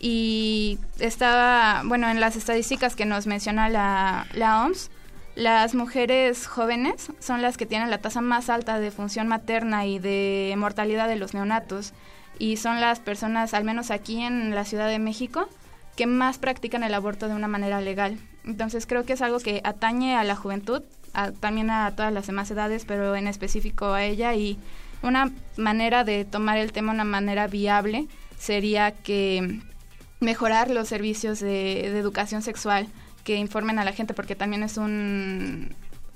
[0.00, 4.90] Y estaba, bueno, en las estadísticas que nos menciona la OMS,
[5.34, 9.98] las mujeres jóvenes son las que tienen la tasa más alta de función materna y
[9.98, 11.92] de mortalidad de los neonatos
[12.38, 15.48] y son las personas, al menos aquí en la Ciudad de México,
[15.96, 18.18] que más practican el aborto de una manera legal.
[18.44, 20.82] Entonces creo que es algo que atañe a la juventud,
[21.40, 24.58] también a todas las demás edades, pero en específico a ella y
[25.02, 28.08] una manera de tomar el tema, una manera viable,
[28.38, 29.60] sería que
[30.20, 32.88] mejorar los servicios de educación sexual
[33.22, 35.74] que informen a la gente porque también es un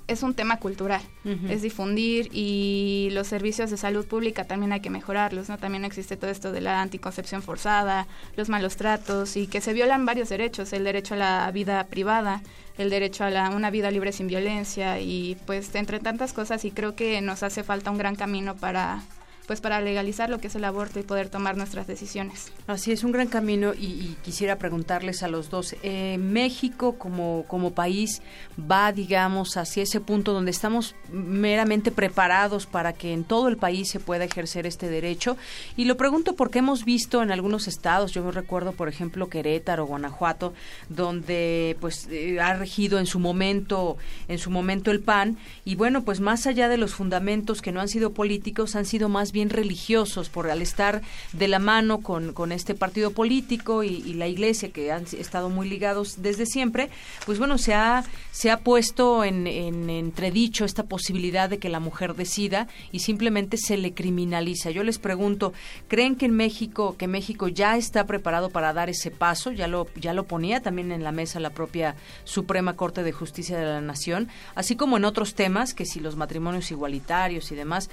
[0.09, 1.01] es un tema cultural,
[1.49, 5.57] es difundir y los servicios de salud pública también hay que mejorarlos, ¿no?
[5.59, 10.05] También existe todo esto de la anticoncepción forzada, los malos tratos y que se violan
[10.05, 12.41] varios derechos, el derecho a la vida privada,
[12.79, 16.71] el derecho a la, una vida libre sin violencia y pues entre tantas cosas y
[16.71, 19.03] creo que nos hace falta un gran camino para
[19.49, 22.51] pues para legalizar lo que es el aborto y poder tomar nuestras decisiones.
[22.67, 27.71] Así es, un gran camino y, quisiera preguntarles a los dos, eh, ¿México como, como
[27.71, 28.21] país
[28.59, 33.89] va, digamos, hacia ese punto donde estamos meramente preparados para que en todo el país
[33.89, 35.35] se pueda ejercer este derecho?
[35.75, 39.87] Y lo pregunto porque hemos visto en algunos estados, yo me recuerdo, por ejemplo, Querétaro,
[39.87, 40.53] Guanajuato,
[40.89, 43.97] donde pues eh, ha regido en su momento,
[44.27, 47.81] en su momento el PAN, y bueno, pues más allá de los fundamentos que no
[47.81, 51.01] han sido políticos, han sido más bien religiosos por al estar
[51.33, 55.69] de la mano con, con este partido político y, la iglesia que han estado muy
[55.69, 56.89] ligados desde siempre,
[57.25, 61.79] pues bueno, se ha, se ha puesto en, en entredicho esta posibilidad de que la
[61.79, 64.71] mujer decida y simplemente se le criminaliza.
[64.71, 65.53] Yo les pregunto,
[65.87, 69.51] ¿creen que en México, que México ya está preparado para dar ese paso?
[69.51, 73.57] Ya lo, ya lo ponía también en la mesa la propia Suprema Corte de Justicia
[73.57, 77.89] de la Nación, así como en otros temas, que si los matrimonios igualitarios y demás,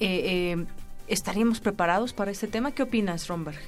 [0.00, 0.66] eh, eh,
[1.08, 2.72] ¿estaríamos preparados para este tema?
[2.72, 3.58] ¿Qué opinas, Romberg?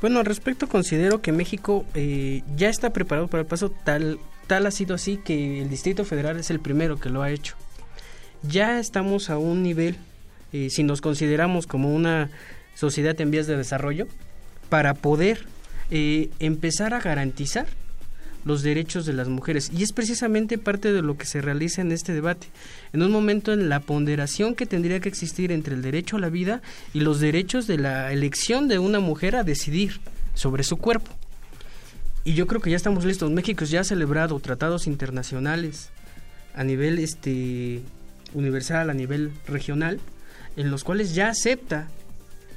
[0.00, 4.66] Bueno, al respecto considero que México eh, ya está preparado para el paso, tal, tal
[4.66, 7.54] ha sido así que el Distrito Federal es el primero que lo ha hecho.
[8.42, 9.98] Ya estamos a un nivel,
[10.54, 12.30] eh, si nos consideramos como una
[12.74, 14.06] sociedad en vías de desarrollo,
[14.70, 15.46] para poder
[15.90, 17.66] empezar a garantizar
[18.44, 19.70] los derechos de las mujeres.
[19.76, 22.46] Y es precisamente parte de lo que se realiza en este debate.
[22.92, 26.28] En un momento en la ponderación que tendría que existir entre el derecho a la
[26.28, 26.60] vida
[26.92, 30.00] y los derechos de la elección de una mujer a decidir
[30.34, 31.12] sobre su cuerpo.
[32.24, 33.30] Y yo creo que ya estamos listos.
[33.30, 35.90] México ya ha celebrado tratados internacionales
[36.54, 37.82] a nivel este
[38.34, 40.00] universal, a nivel regional,
[40.56, 41.88] en los cuales ya acepta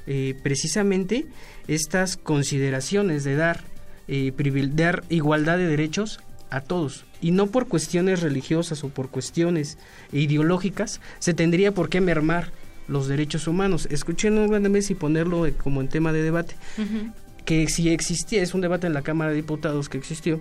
[0.06, 1.26] eh, precisamente
[1.66, 3.64] estas consideraciones de dar
[4.06, 4.32] eh,
[4.74, 6.20] dar igualdad de derechos
[6.54, 7.04] a todos.
[7.20, 9.76] Y no por cuestiones religiosas o por cuestiones
[10.12, 12.52] ideológicas se tendría por qué mermar
[12.86, 13.88] los derechos humanos.
[13.90, 16.54] Escuché en un vez y ponerlo como en tema de debate,
[17.44, 20.40] que si existía, es un debate en la Cámara de Diputados que existió,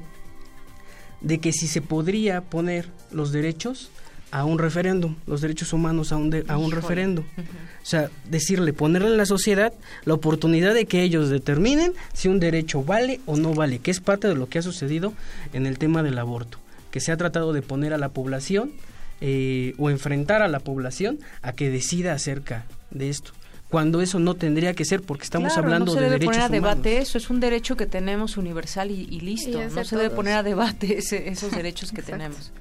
[1.22, 3.90] de que si se podría poner los derechos
[4.34, 7.24] a un referéndum, los derechos humanos a un, a un referéndum.
[7.38, 9.72] O sea, decirle, ponerle en la sociedad
[10.06, 14.00] la oportunidad de que ellos determinen si un derecho vale o no vale, que es
[14.00, 15.14] parte de lo que ha sucedido
[15.54, 16.58] en el tema del aborto,
[16.90, 18.72] que se ha tratado de poner a la población
[19.22, 23.34] eh, o enfrentar a la población a que decida acerca de esto
[23.70, 26.42] cuando eso no tendría que ser porque estamos hablando no se de debe derechos poner
[26.42, 27.10] a debate humanos.
[27.10, 30.98] eso es un derecho que tenemos universal y, listo no se debe poner a debate
[30.98, 32.52] esos derechos que tenemos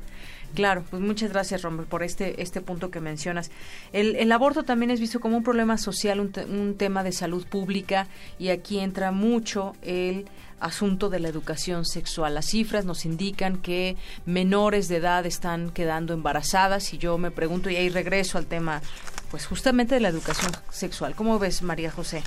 [0.55, 3.51] Claro, pues muchas gracias, Romero, por este, este punto que mencionas.
[3.93, 8.07] El, aborto también es visto como un problema social, un, un tema de salud pública,
[8.39, 10.27] y aquí entra mucho el
[10.61, 12.35] asunto de la educación sexual.
[12.35, 13.97] Las cifras nos indican que
[14.27, 18.83] menores de edad están quedando embarazadas y yo me pregunto, y ahí regreso al tema,
[19.31, 21.15] pues justamente de la educación sexual.
[21.15, 22.23] ¿Cómo ves, María José?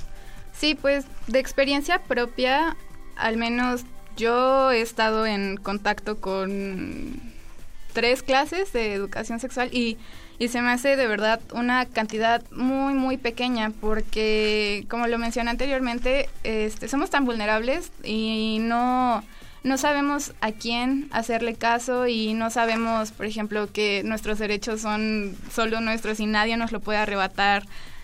[0.52, 2.76] Sí, pues de experiencia propia,
[3.16, 3.82] al menos
[4.16, 7.35] yo he estado en contacto con
[7.96, 9.96] tres clases de educación sexual y,
[10.38, 15.48] y se me hace de verdad una cantidad muy, muy pequeña porque, como lo mencioné
[15.48, 19.24] anteriormente, este, somos tan vulnerables y no,
[19.62, 25.34] no sabemos a quién hacerle caso y no sabemos, por ejemplo, que nuestros derechos son
[25.50, 27.62] solo nuestros y nadie nos lo puede arrebatar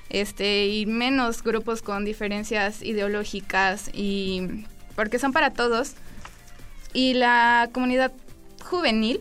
[0.09, 4.64] este y menos grupos con diferencias ideológicas y
[4.97, 5.97] porque son para todos.
[6.95, 8.11] Y la comunidad
[8.64, 9.20] juvenil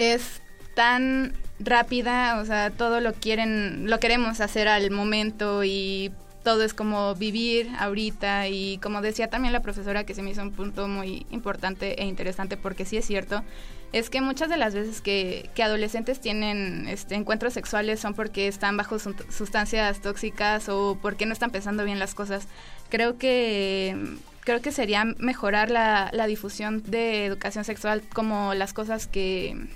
[0.00, 0.42] es
[0.74, 6.10] tan rápida, o sea, todo lo quieren, lo queremos hacer al momento y
[6.42, 10.42] todo es como vivir ahorita y como decía también la profesora que se me hizo
[10.42, 13.44] un punto muy importante e interesante porque sí es cierto,
[13.92, 18.48] es que muchas de las veces que, que adolescentes tienen este, encuentros sexuales son porque
[18.48, 22.46] están bajo sustancias tóxicas o porque no están pensando bien las cosas.
[22.88, 23.96] Creo que
[24.40, 29.68] creo que sería mejorar la, la difusión de educación sexual como las cosas que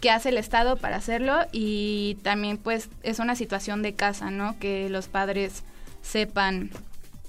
[0.00, 4.58] que hace el Estado para hacerlo y también pues es una situación de casa, ¿no?
[4.58, 5.64] Que los padres
[6.02, 6.70] sepan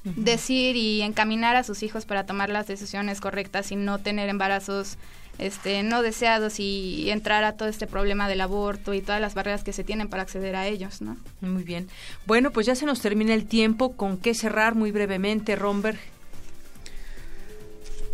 [0.03, 4.97] decir y encaminar a sus hijos para tomar las decisiones correctas y no tener embarazos
[5.39, 9.63] este, no deseados y entrar a todo este problema del aborto y todas las barreras
[9.63, 11.17] que se tienen para acceder a ellos, ¿no?
[11.41, 11.88] Muy bien.
[12.26, 13.93] Bueno, pues ya se nos termina el tiempo.
[13.93, 15.97] ¿Con qué cerrar muy brevemente, Romberg?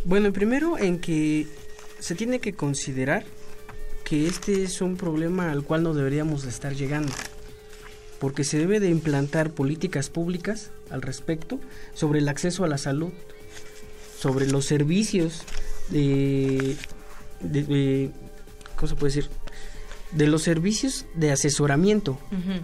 [0.04, 1.48] Bueno, primero en que
[2.00, 3.26] se tiene que considerar
[4.06, 7.12] que este es un problema al cual no deberíamos estar llegando,
[8.20, 11.60] porque se debe de implantar políticas públicas al respecto
[11.94, 13.12] sobre el acceso a la salud,
[14.18, 15.42] sobre los servicios
[15.90, 16.78] de,
[17.42, 18.12] de,
[18.76, 19.30] ¿cómo se puede decir?
[20.16, 22.18] De los servicios de asesoramiento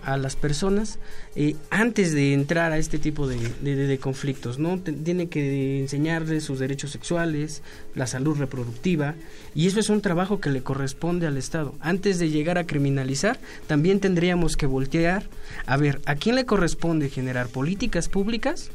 [0.04, 1.00] a las personas
[1.36, 4.80] eh, antes de entrar a este tipo de, conflictos, ¿no?
[4.80, 7.62] Tiene que enseñarles sus derechos sexuales,
[7.94, 9.16] la salud reproductiva,
[9.54, 11.76] y eso es un trabajo que le corresponde al Estado.
[11.82, 15.24] Antes de llegar a criminalizar, también tendríamos que voltear
[15.66, 18.72] a ver a quién le corresponde generar políticas públicas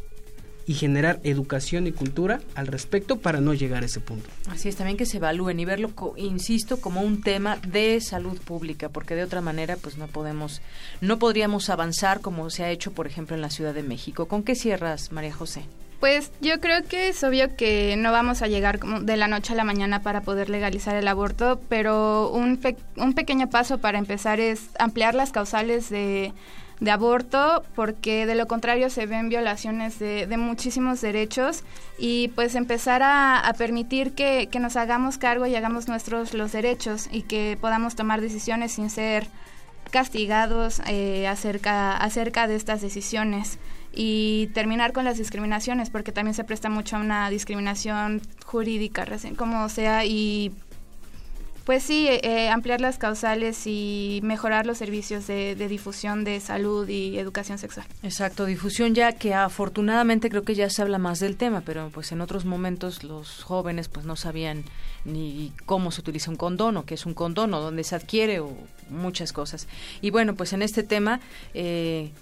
[0.66, 4.28] y generar educación y cultura al respecto para no llegar a ese punto.
[4.50, 8.88] Así es, también que se evalúen y verlo, insisto, como un tema de salud pública,
[8.88, 10.60] porque de otra manera pues no podemos,
[11.00, 14.26] no podríamos avanzar como se ha hecho, por ejemplo, en la Ciudad de México.
[14.26, 15.62] ¿Con qué cierras, María José?
[16.00, 19.56] Pues yo creo que es obvio que no vamos a llegar de la noche a
[19.56, 22.60] la mañana para poder legalizar el aborto, pero un,
[22.96, 26.34] un pequeño paso para empezar es ampliar las causales de
[26.80, 31.64] de aborto porque de lo contrario se ven violaciones de, muchísimos derechos
[31.98, 37.22] y pues empezar a, permitir que, nos hagamos cargo y hagamos nuestros los derechos y
[37.22, 39.26] que podamos tomar decisiones sin ser
[39.90, 43.58] castigados eh, acerca, acerca de estas decisiones
[43.94, 49.06] y terminar con las discriminaciones porque también se presta mucho a una discriminación jurídica
[49.36, 50.52] como sea y
[51.66, 56.88] pues sí, eh, eh, ampliar las causales y mejorar los servicios de, difusión de salud
[56.88, 57.84] y educación sexual.
[58.04, 62.12] Exacto, difusión ya que afortunadamente creo que ya se habla más del tema, pero pues
[62.12, 64.62] en otros momentos los jóvenes pues no sabían
[65.04, 68.38] ni cómo se utiliza un condón o qué es un condón o dónde se adquiere
[68.38, 68.56] o
[68.88, 69.66] muchas cosas.
[70.00, 71.20] Y bueno, pues en este tema...
[71.52, 72.12] Eh,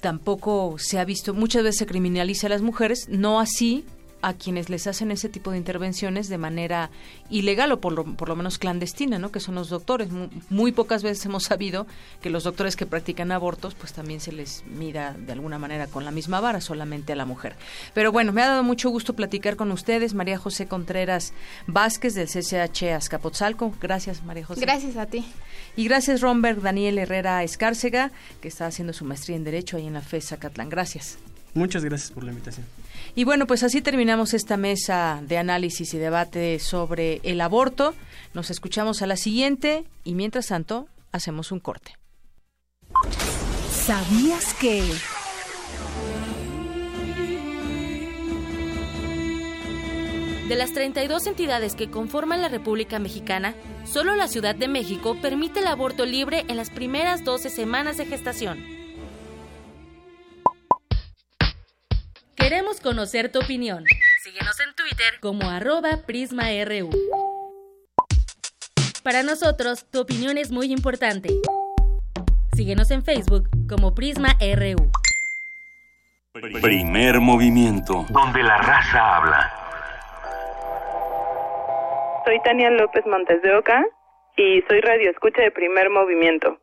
[0.00, 3.86] tampoco se ha visto, muchas veces se criminaliza a las mujeres, no así
[4.24, 6.90] a quienes les hacen ese tipo de intervenciones de manera
[7.28, 9.30] ilegal o por lo, por lo menos clandestina, ¿no?
[9.30, 10.08] Que son los doctores.
[10.48, 11.86] Muy, pocas veces hemos sabido
[12.22, 16.06] que los doctores que practican abortos, pues también se les mira de alguna manera con
[16.06, 17.54] la misma vara, solamente a la mujer.
[17.92, 21.34] Pero bueno, me ha dado mucho gusto platicar con ustedes, María José Contreras
[21.66, 23.74] Vázquez del CCH Azcapotzalco.
[23.78, 24.62] Gracias, María José.
[24.62, 25.26] Gracias a ti.
[25.76, 28.10] Y gracias, Romberg Daniel Herrera Escárcega,
[28.40, 30.70] que está haciendo su maestría en Derecho ahí en la FES Catlán.
[30.70, 31.18] Gracias.
[31.52, 32.64] Muchas gracias por la invitación.
[33.16, 37.94] Y bueno, pues así terminamos esta mesa de análisis y debate sobre el aborto.
[38.34, 41.96] Nos escuchamos a la siguiente y mientras tanto hacemos un corte.
[43.70, 44.82] ¿Sabías que...
[50.48, 53.54] De las 32 entidades que conforman la República Mexicana,
[53.84, 58.04] solo la Ciudad de México permite el aborto libre en las primeras 12 semanas de
[58.06, 58.83] gestación.
[62.44, 63.86] Queremos conocer tu opinión.
[64.22, 66.90] Síguenos en Twitter como arroba PrismaRU.
[69.02, 71.30] Para nosotros, tu opinión es muy importante.
[72.52, 74.90] Síguenos en Facebook como PrismaRU.
[76.60, 78.04] Primer movimiento.
[78.10, 79.52] Donde la raza habla.
[82.26, 83.82] Soy Tania López Montes de Oca
[84.36, 86.58] y soy radio escucha de Primer Movimiento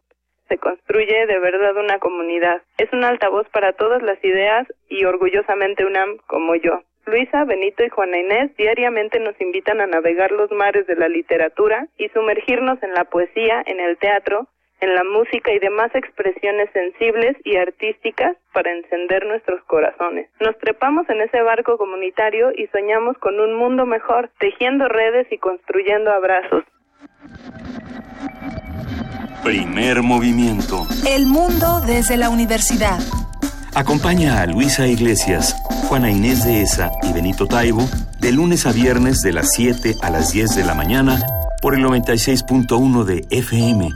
[0.52, 2.62] se construye de verdad una comunidad.
[2.78, 6.84] Es un altavoz para todas las ideas y orgullosamente UNAM como yo.
[7.06, 11.88] Luisa, Benito y Juana Inés diariamente nos invitan a navegar los mares de la literatura
[11.97, 14.49] y sumergirnos en la poesía, en el teatro,
[14.82, 20.30] en la música y demás expresiones sensibles y artísticas para encender nuestros corazones.
[20.41, 25.38] Nos trepamos en ese barco comunitario y soñamos con un mundo mejor, tejiendo redes y
[25.38, 26.66] construyendo abrazos.
[29.44, 30.88] Primer movimiento.
[31.08, 33.00] El mundo desde la universidad.
[33.74, 35.56] Acompaña a Luisa Iglesias,
[35.88, 37.89] Juana Inés de Esa y Benito Taibo
[38.20, 41.26] de lunes a viernes de las 7 a las 10 de la mañana
[41.60, 43.89] por el 96.1 de FM.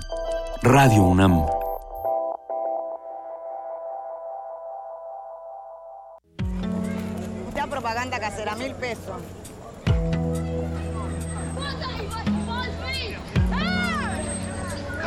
[0.63, 1.45] Radio UNAM.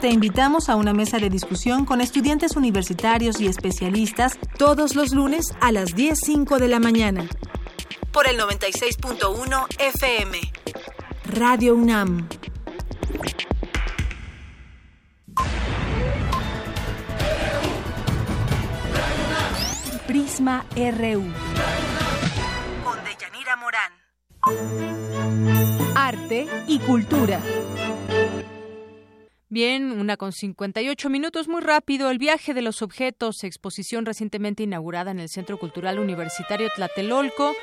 [0.00, 5.46] Te invitamos a una mesa de discusión con estudiantes universitarios y especialistas todos los lunes
[5.60, 7.28] a las 10.05 de la mañana.
[8.12, 10.38] Por el 96.1 FM.
[11.32, 12.28] Radio UNAM.
[20.06, 21.24] Prisma RU.
[22.84, 23.92] Con Deyanira Morán.
[25.96, 27.40] Arte y cultura.
[29.50, 32.10] Bien, una con 58 minutos, muy rápido.
[32.10, 37.54] El viaje de los objetos, exposición recientemente inaugurada en el Centro Cultural Universitario Tlatelolco,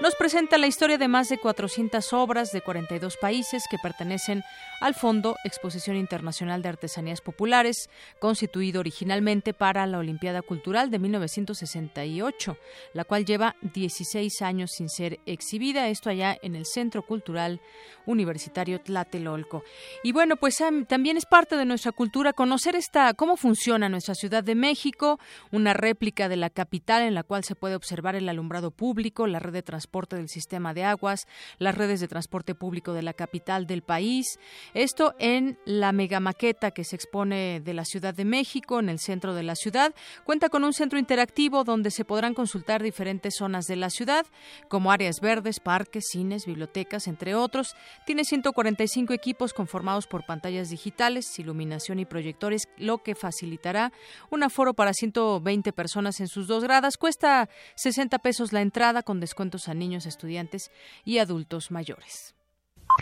[0.00, 4.42] nos presenta la historia de más de 400 obras de 42 países que pertenecen
[4.80, 7.88] al Fondo Exposición Internacional de Artesanías Populares,
[8.18, 12.58] constituido originalmente para la Olimpiada Cultural de 1968,
[12.92, 17.60] la cual lleva 16 años sin ser exhibida, esto allá en el Centro Cultural
[18.04, 19.62] Universitario Tlatelolco.
[20.02, 24.42] Y bueno, pues también es parte de nuestra cultura conocer esta cómo funciona nuestra Ciudad
[24.42, 25.18] de México,
[25.52, 29.38] una réplica de la capital en la cual se puede observar el alumbrado público, la
[29.38, 31.28] red de transporte del sistema de aguas,
[31.58, 34.40] las redes de transporte público de la capital del país.
[34.74, 39.34] Esto en la megamaqueta que se expone de la Ciudad de México, en el centro
[39.34, 39.94] de la ciudad.
[40.24, 44.26] Cuenta con un centro interactivo donde se podrán consultar diferentes zonas de la ciudad,
[44.68, 47.76] como áreas verdes, parques, cines, bibliotecas, entre otros.
[48.04, 53.92] Tiene 145 equipos conformados por pantallas digitales, iluminación y proyectores, lo que facilitará
[54.30, 56.96] un aforo para 120 personas en sus dos gradas.
[56.96, 60.70] Cuesta 60 pesos la entrada con descuentos a niños, estudiantes
[61.04, 62.34] y adultos mayores.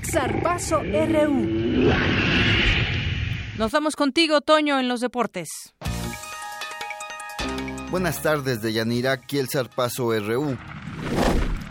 [0.04, 1.92] Zarpazo RU.
[3.58, 5.48] Nos vamos contigo, Toño, en los deportes.
[7.90, 10.56] Buenas tardes, de Yanira, aquí el Zarpazo RU.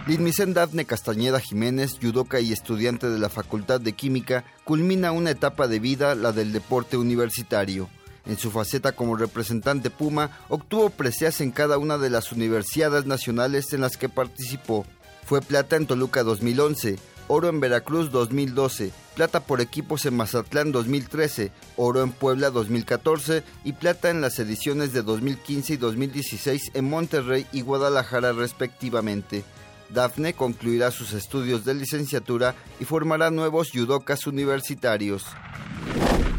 [0.08, 5.68] Lidmicen Dafne Castañeda Jiménez, judoka y estudiante de la Facultad de Química, culmina una etapa
[5.68, 7.90] de vida, la del deporte universitario.
[8.26, 13.74] En su faceta como representante Puma, obtuvo preseas en cada una de las universidades nacionales
[13.74, 14.86] en las que participó.
[15.26, 21.52] Fue plata en Toluca 2011, oro en Veracruz 2012, plata por equipos en Mazatlán 2013,
[21.78, 27.48] oro en Puebla 2014 y plata en las ediciones de 2015 y 2016 en Monterrey
[27.52, 29.44] y Guadalajara respectivamente.
[29.90, 35.26] Dafne concluirá sus estudios de licenciatura y formará nuevos yudokas universitarios.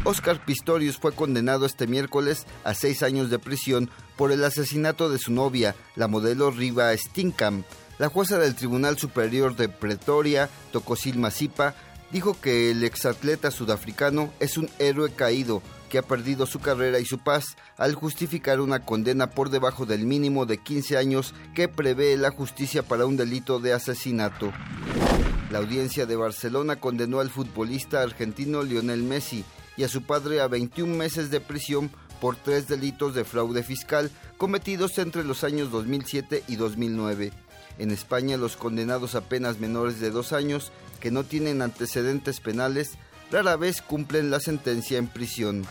[0.05, 5.17] Oscar Pistorius fue condenado este miércoles a seis años de prisión por el asesinato de
[5.17, 7.65] su novia, la modelo Riva Stinkamp.
[7.99, 11.73] La jueza del Tribunal Superior de Pretoria, Tocosil Masipa,
[12.11, 17.05] dijo que el exatleta sudafricano es un héroe caído que ha perdido su carrera y
[17.05, 22.17] su paz al justificar una condena por debajo del mínimo de 15 años que prevé
[22.17, 24.51] la justicia para un delito de asesinato.
[25.49, 29.45] La audiencia de Barcelona condenó al futbolista argentino Lionel Messi
[29.77, 34.11] y a su padre a 21 meses de prisión por tres delitos de fraude fiscal
[34.37, 37.31] cometidos entre los años 2007 y 2009.
[37.79, 42.91] En España los condenados apenas menores de dos años que no tienen antecedentes penales
[43.31, 45.65] rara vez cumplen la sentencia en prisión.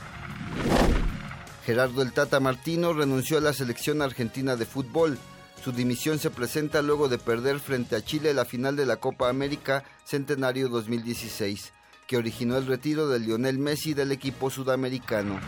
[1.64, 5.16] Gerardo el Tata Martino renunció a la selección argentina de fútbol.
[5.62, 9.28] Su dimisión se presenta luego de perder frente a Chile la final de la Copa
[9.28, 11.72] América Centenario 2016,
[12.06, 15.40] que originó el retiro de Lionel Messi del equipo sudamericano.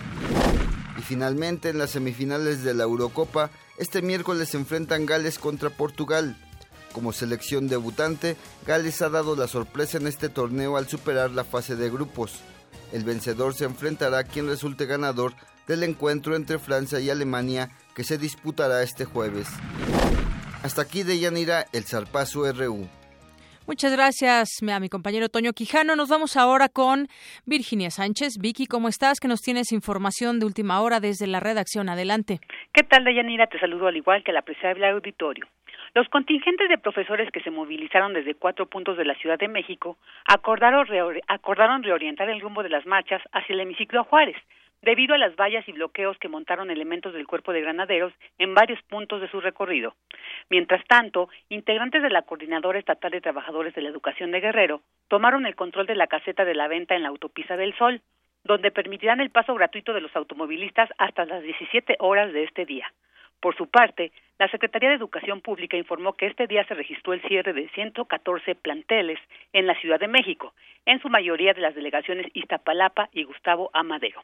[0.99, 6.37] Y finalmente en las semifinales de la Eurocopa, este miércoles se enfrentan Gales contra Portugal.
[6.93, 8.37] Como selección debutante,
[8.67, 12.41] Gales ha dado la sorpresa en este torneo al superar la fase de grupos.
[12.93, 15.35] El vencedor se enfrentará a quien resulte ganador
[15.67, 19.49] del encuentro entre Francia y Alemania que se disputará este jueves.
[20.63, 22.89] Hasta aquí de Yanira, el Zarpazo RU.
[23.67, 25.97] Muchas gracias a mi compañero Toño Quijano.
[25.97, 27.09] Nos vamos ahora con
[27.47, 28.37] Virginia Sánchez.
[28.39, 29.21] Vicky, ¿cómo estás?
[29.21, 31.89] Que nos tienes información de última hora desde la redacción.
[31.89, 32.41] Adelante.
[32.75, 33.47] ¿Qué tal, Dayanira?
[33.47, 35.47] Te saludo al igual que la apreciable auditorio.
[35.95, 39.97] Los contingentes de profesores que se movilizaron desde cuatro puntos de la Ciudad de México
[40.27, 44.37] acordaron, reorientar el rumbo de las marchas hacia el hemiciclo a Juárez,
[44.85, 48.81] debido a las vallas y bloqueos que montaron elementos del cuerpo de granaderos en varios
[48.83, 49.95] puntos de su recorrido.
[50.51, 55.47] Mientras tanto, integrantes de la Coordinadora Estatal de Trabajadores de la Educación de Guerrero tomaron
[55.47, 58.03] el control de la caseta de la venta en la autopista del Sol,
[58.45, 62.93] donde permitirán el paso gratuito de los automovilistas hasta las 17 horas de este día.
[63.41, 67.23] Por su parte, la Secretaría de Educación Pública informó que este día se registró el
[67.23, 69.19] cierre de 114 planteles
[69.53, 70.55] en la Ciudad de México,
[70.85, 74.23] en su mayoría de las delegaciones Iztapalapa y Gustavo Amadero.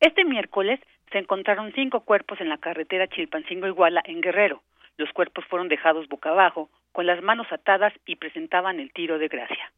[0.00, 0.80] Este miércoles
[1.12, 4.62] se encontraron cinco cuerpos en la carretera Chilpancingo-Iguala en Guerrero.
[4.96, 9.28] Los cuerpos fueron dejados boca abajo, con las manos atadas y presentaban el tiro de
[9.28, 9.70] gracia.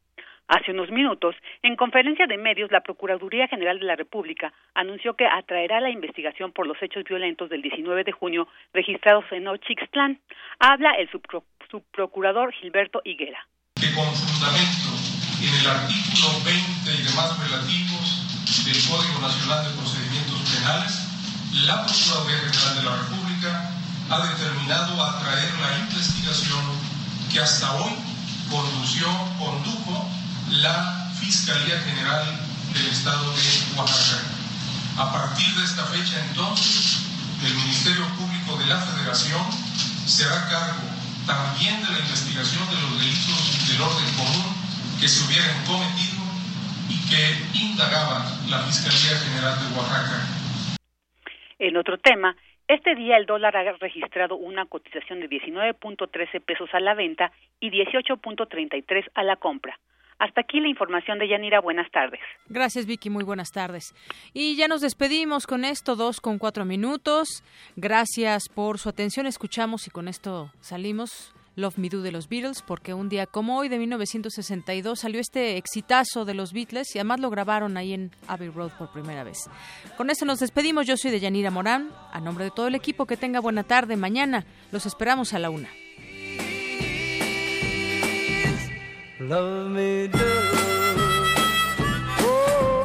[0.46, 5.26] Hace unos minutos, en conferencia de medios, la Procuraduría General de la República anunció que
[5.26, 10.20] atraerá la investigación por los hechos violentos del 19 de junio registrados en Ochixtlán.
[10.60, 13.46] Habla el subprocurador Gilberto Higuera.
[13.74, 14.90] Que con fundamento
[15.42, 18.22] en el artículo 20 y demás relativos
[18.66, 20.11] del Código Nacional de Procedimientos
[20.62, 23.70] La Procuraduría General de la República
[24.10, 26.62] ha determinado atraer la investigación
[27.32, 27.90] que hasta hoy
[28.48, 29.08] condució,
[29.40, 30.08] condujo
[30.50, 32.24] la Fiscalía General
[32.74, 34.22] del Estado de Oaxaca.
[34.98, 36.98] A partir de esta fecha, entonces,
[37.44, 39.42] el Ministerio Público de la Federación
[40.06, 40.86] se hará cargo
[41.26, 44.54] también de la investigación de los delitos del orden común
[45.00, 46.22] que se hubieran cometido
[46.88, 50.31] y que indagaba la Fiscalía General de Oaxaca.
[51.62, 52.34] En otro tema,
[52.66, 57.70] este día el dólar ha registrado una cotización de 19.13 pesos a la venta y
[57.70, 59.78] 18.33 a la compra.
[60.18, 61.60] Hasta aquí la información de Yanira.
[61.60, 62.18] Buenas tardes.
[62.48, 63.10] Gracias, Vicky.
[63.10, 63.94] Muy buenas tardes.
[64.34, 67.44] Y ya nos despedimos con esto, dos con cuatro minutos.
[67.76, 69.26] Gracias por su atención.
[69.26, 71.32] Escuchamos y con esto salimos.
[71.56, 75.56] Love Me Do de los Beatles, porque un día como hoy de 1962 salió este
[75.56, 79.50] exitazo de los Beatles y además lo grabaron ahí en Abbey Road por primera vez.
[79.96, 80.86] Con esto nos despedimos.
[80.86, 81.90] Yo soy de Yanira Morán.
[82.12, 83.96] A nombre de todo el equipo, que tenga buena tarde.
[83.96, 85.68] Mañana los esperamos a la una.
[92.24, 92.84] Oh,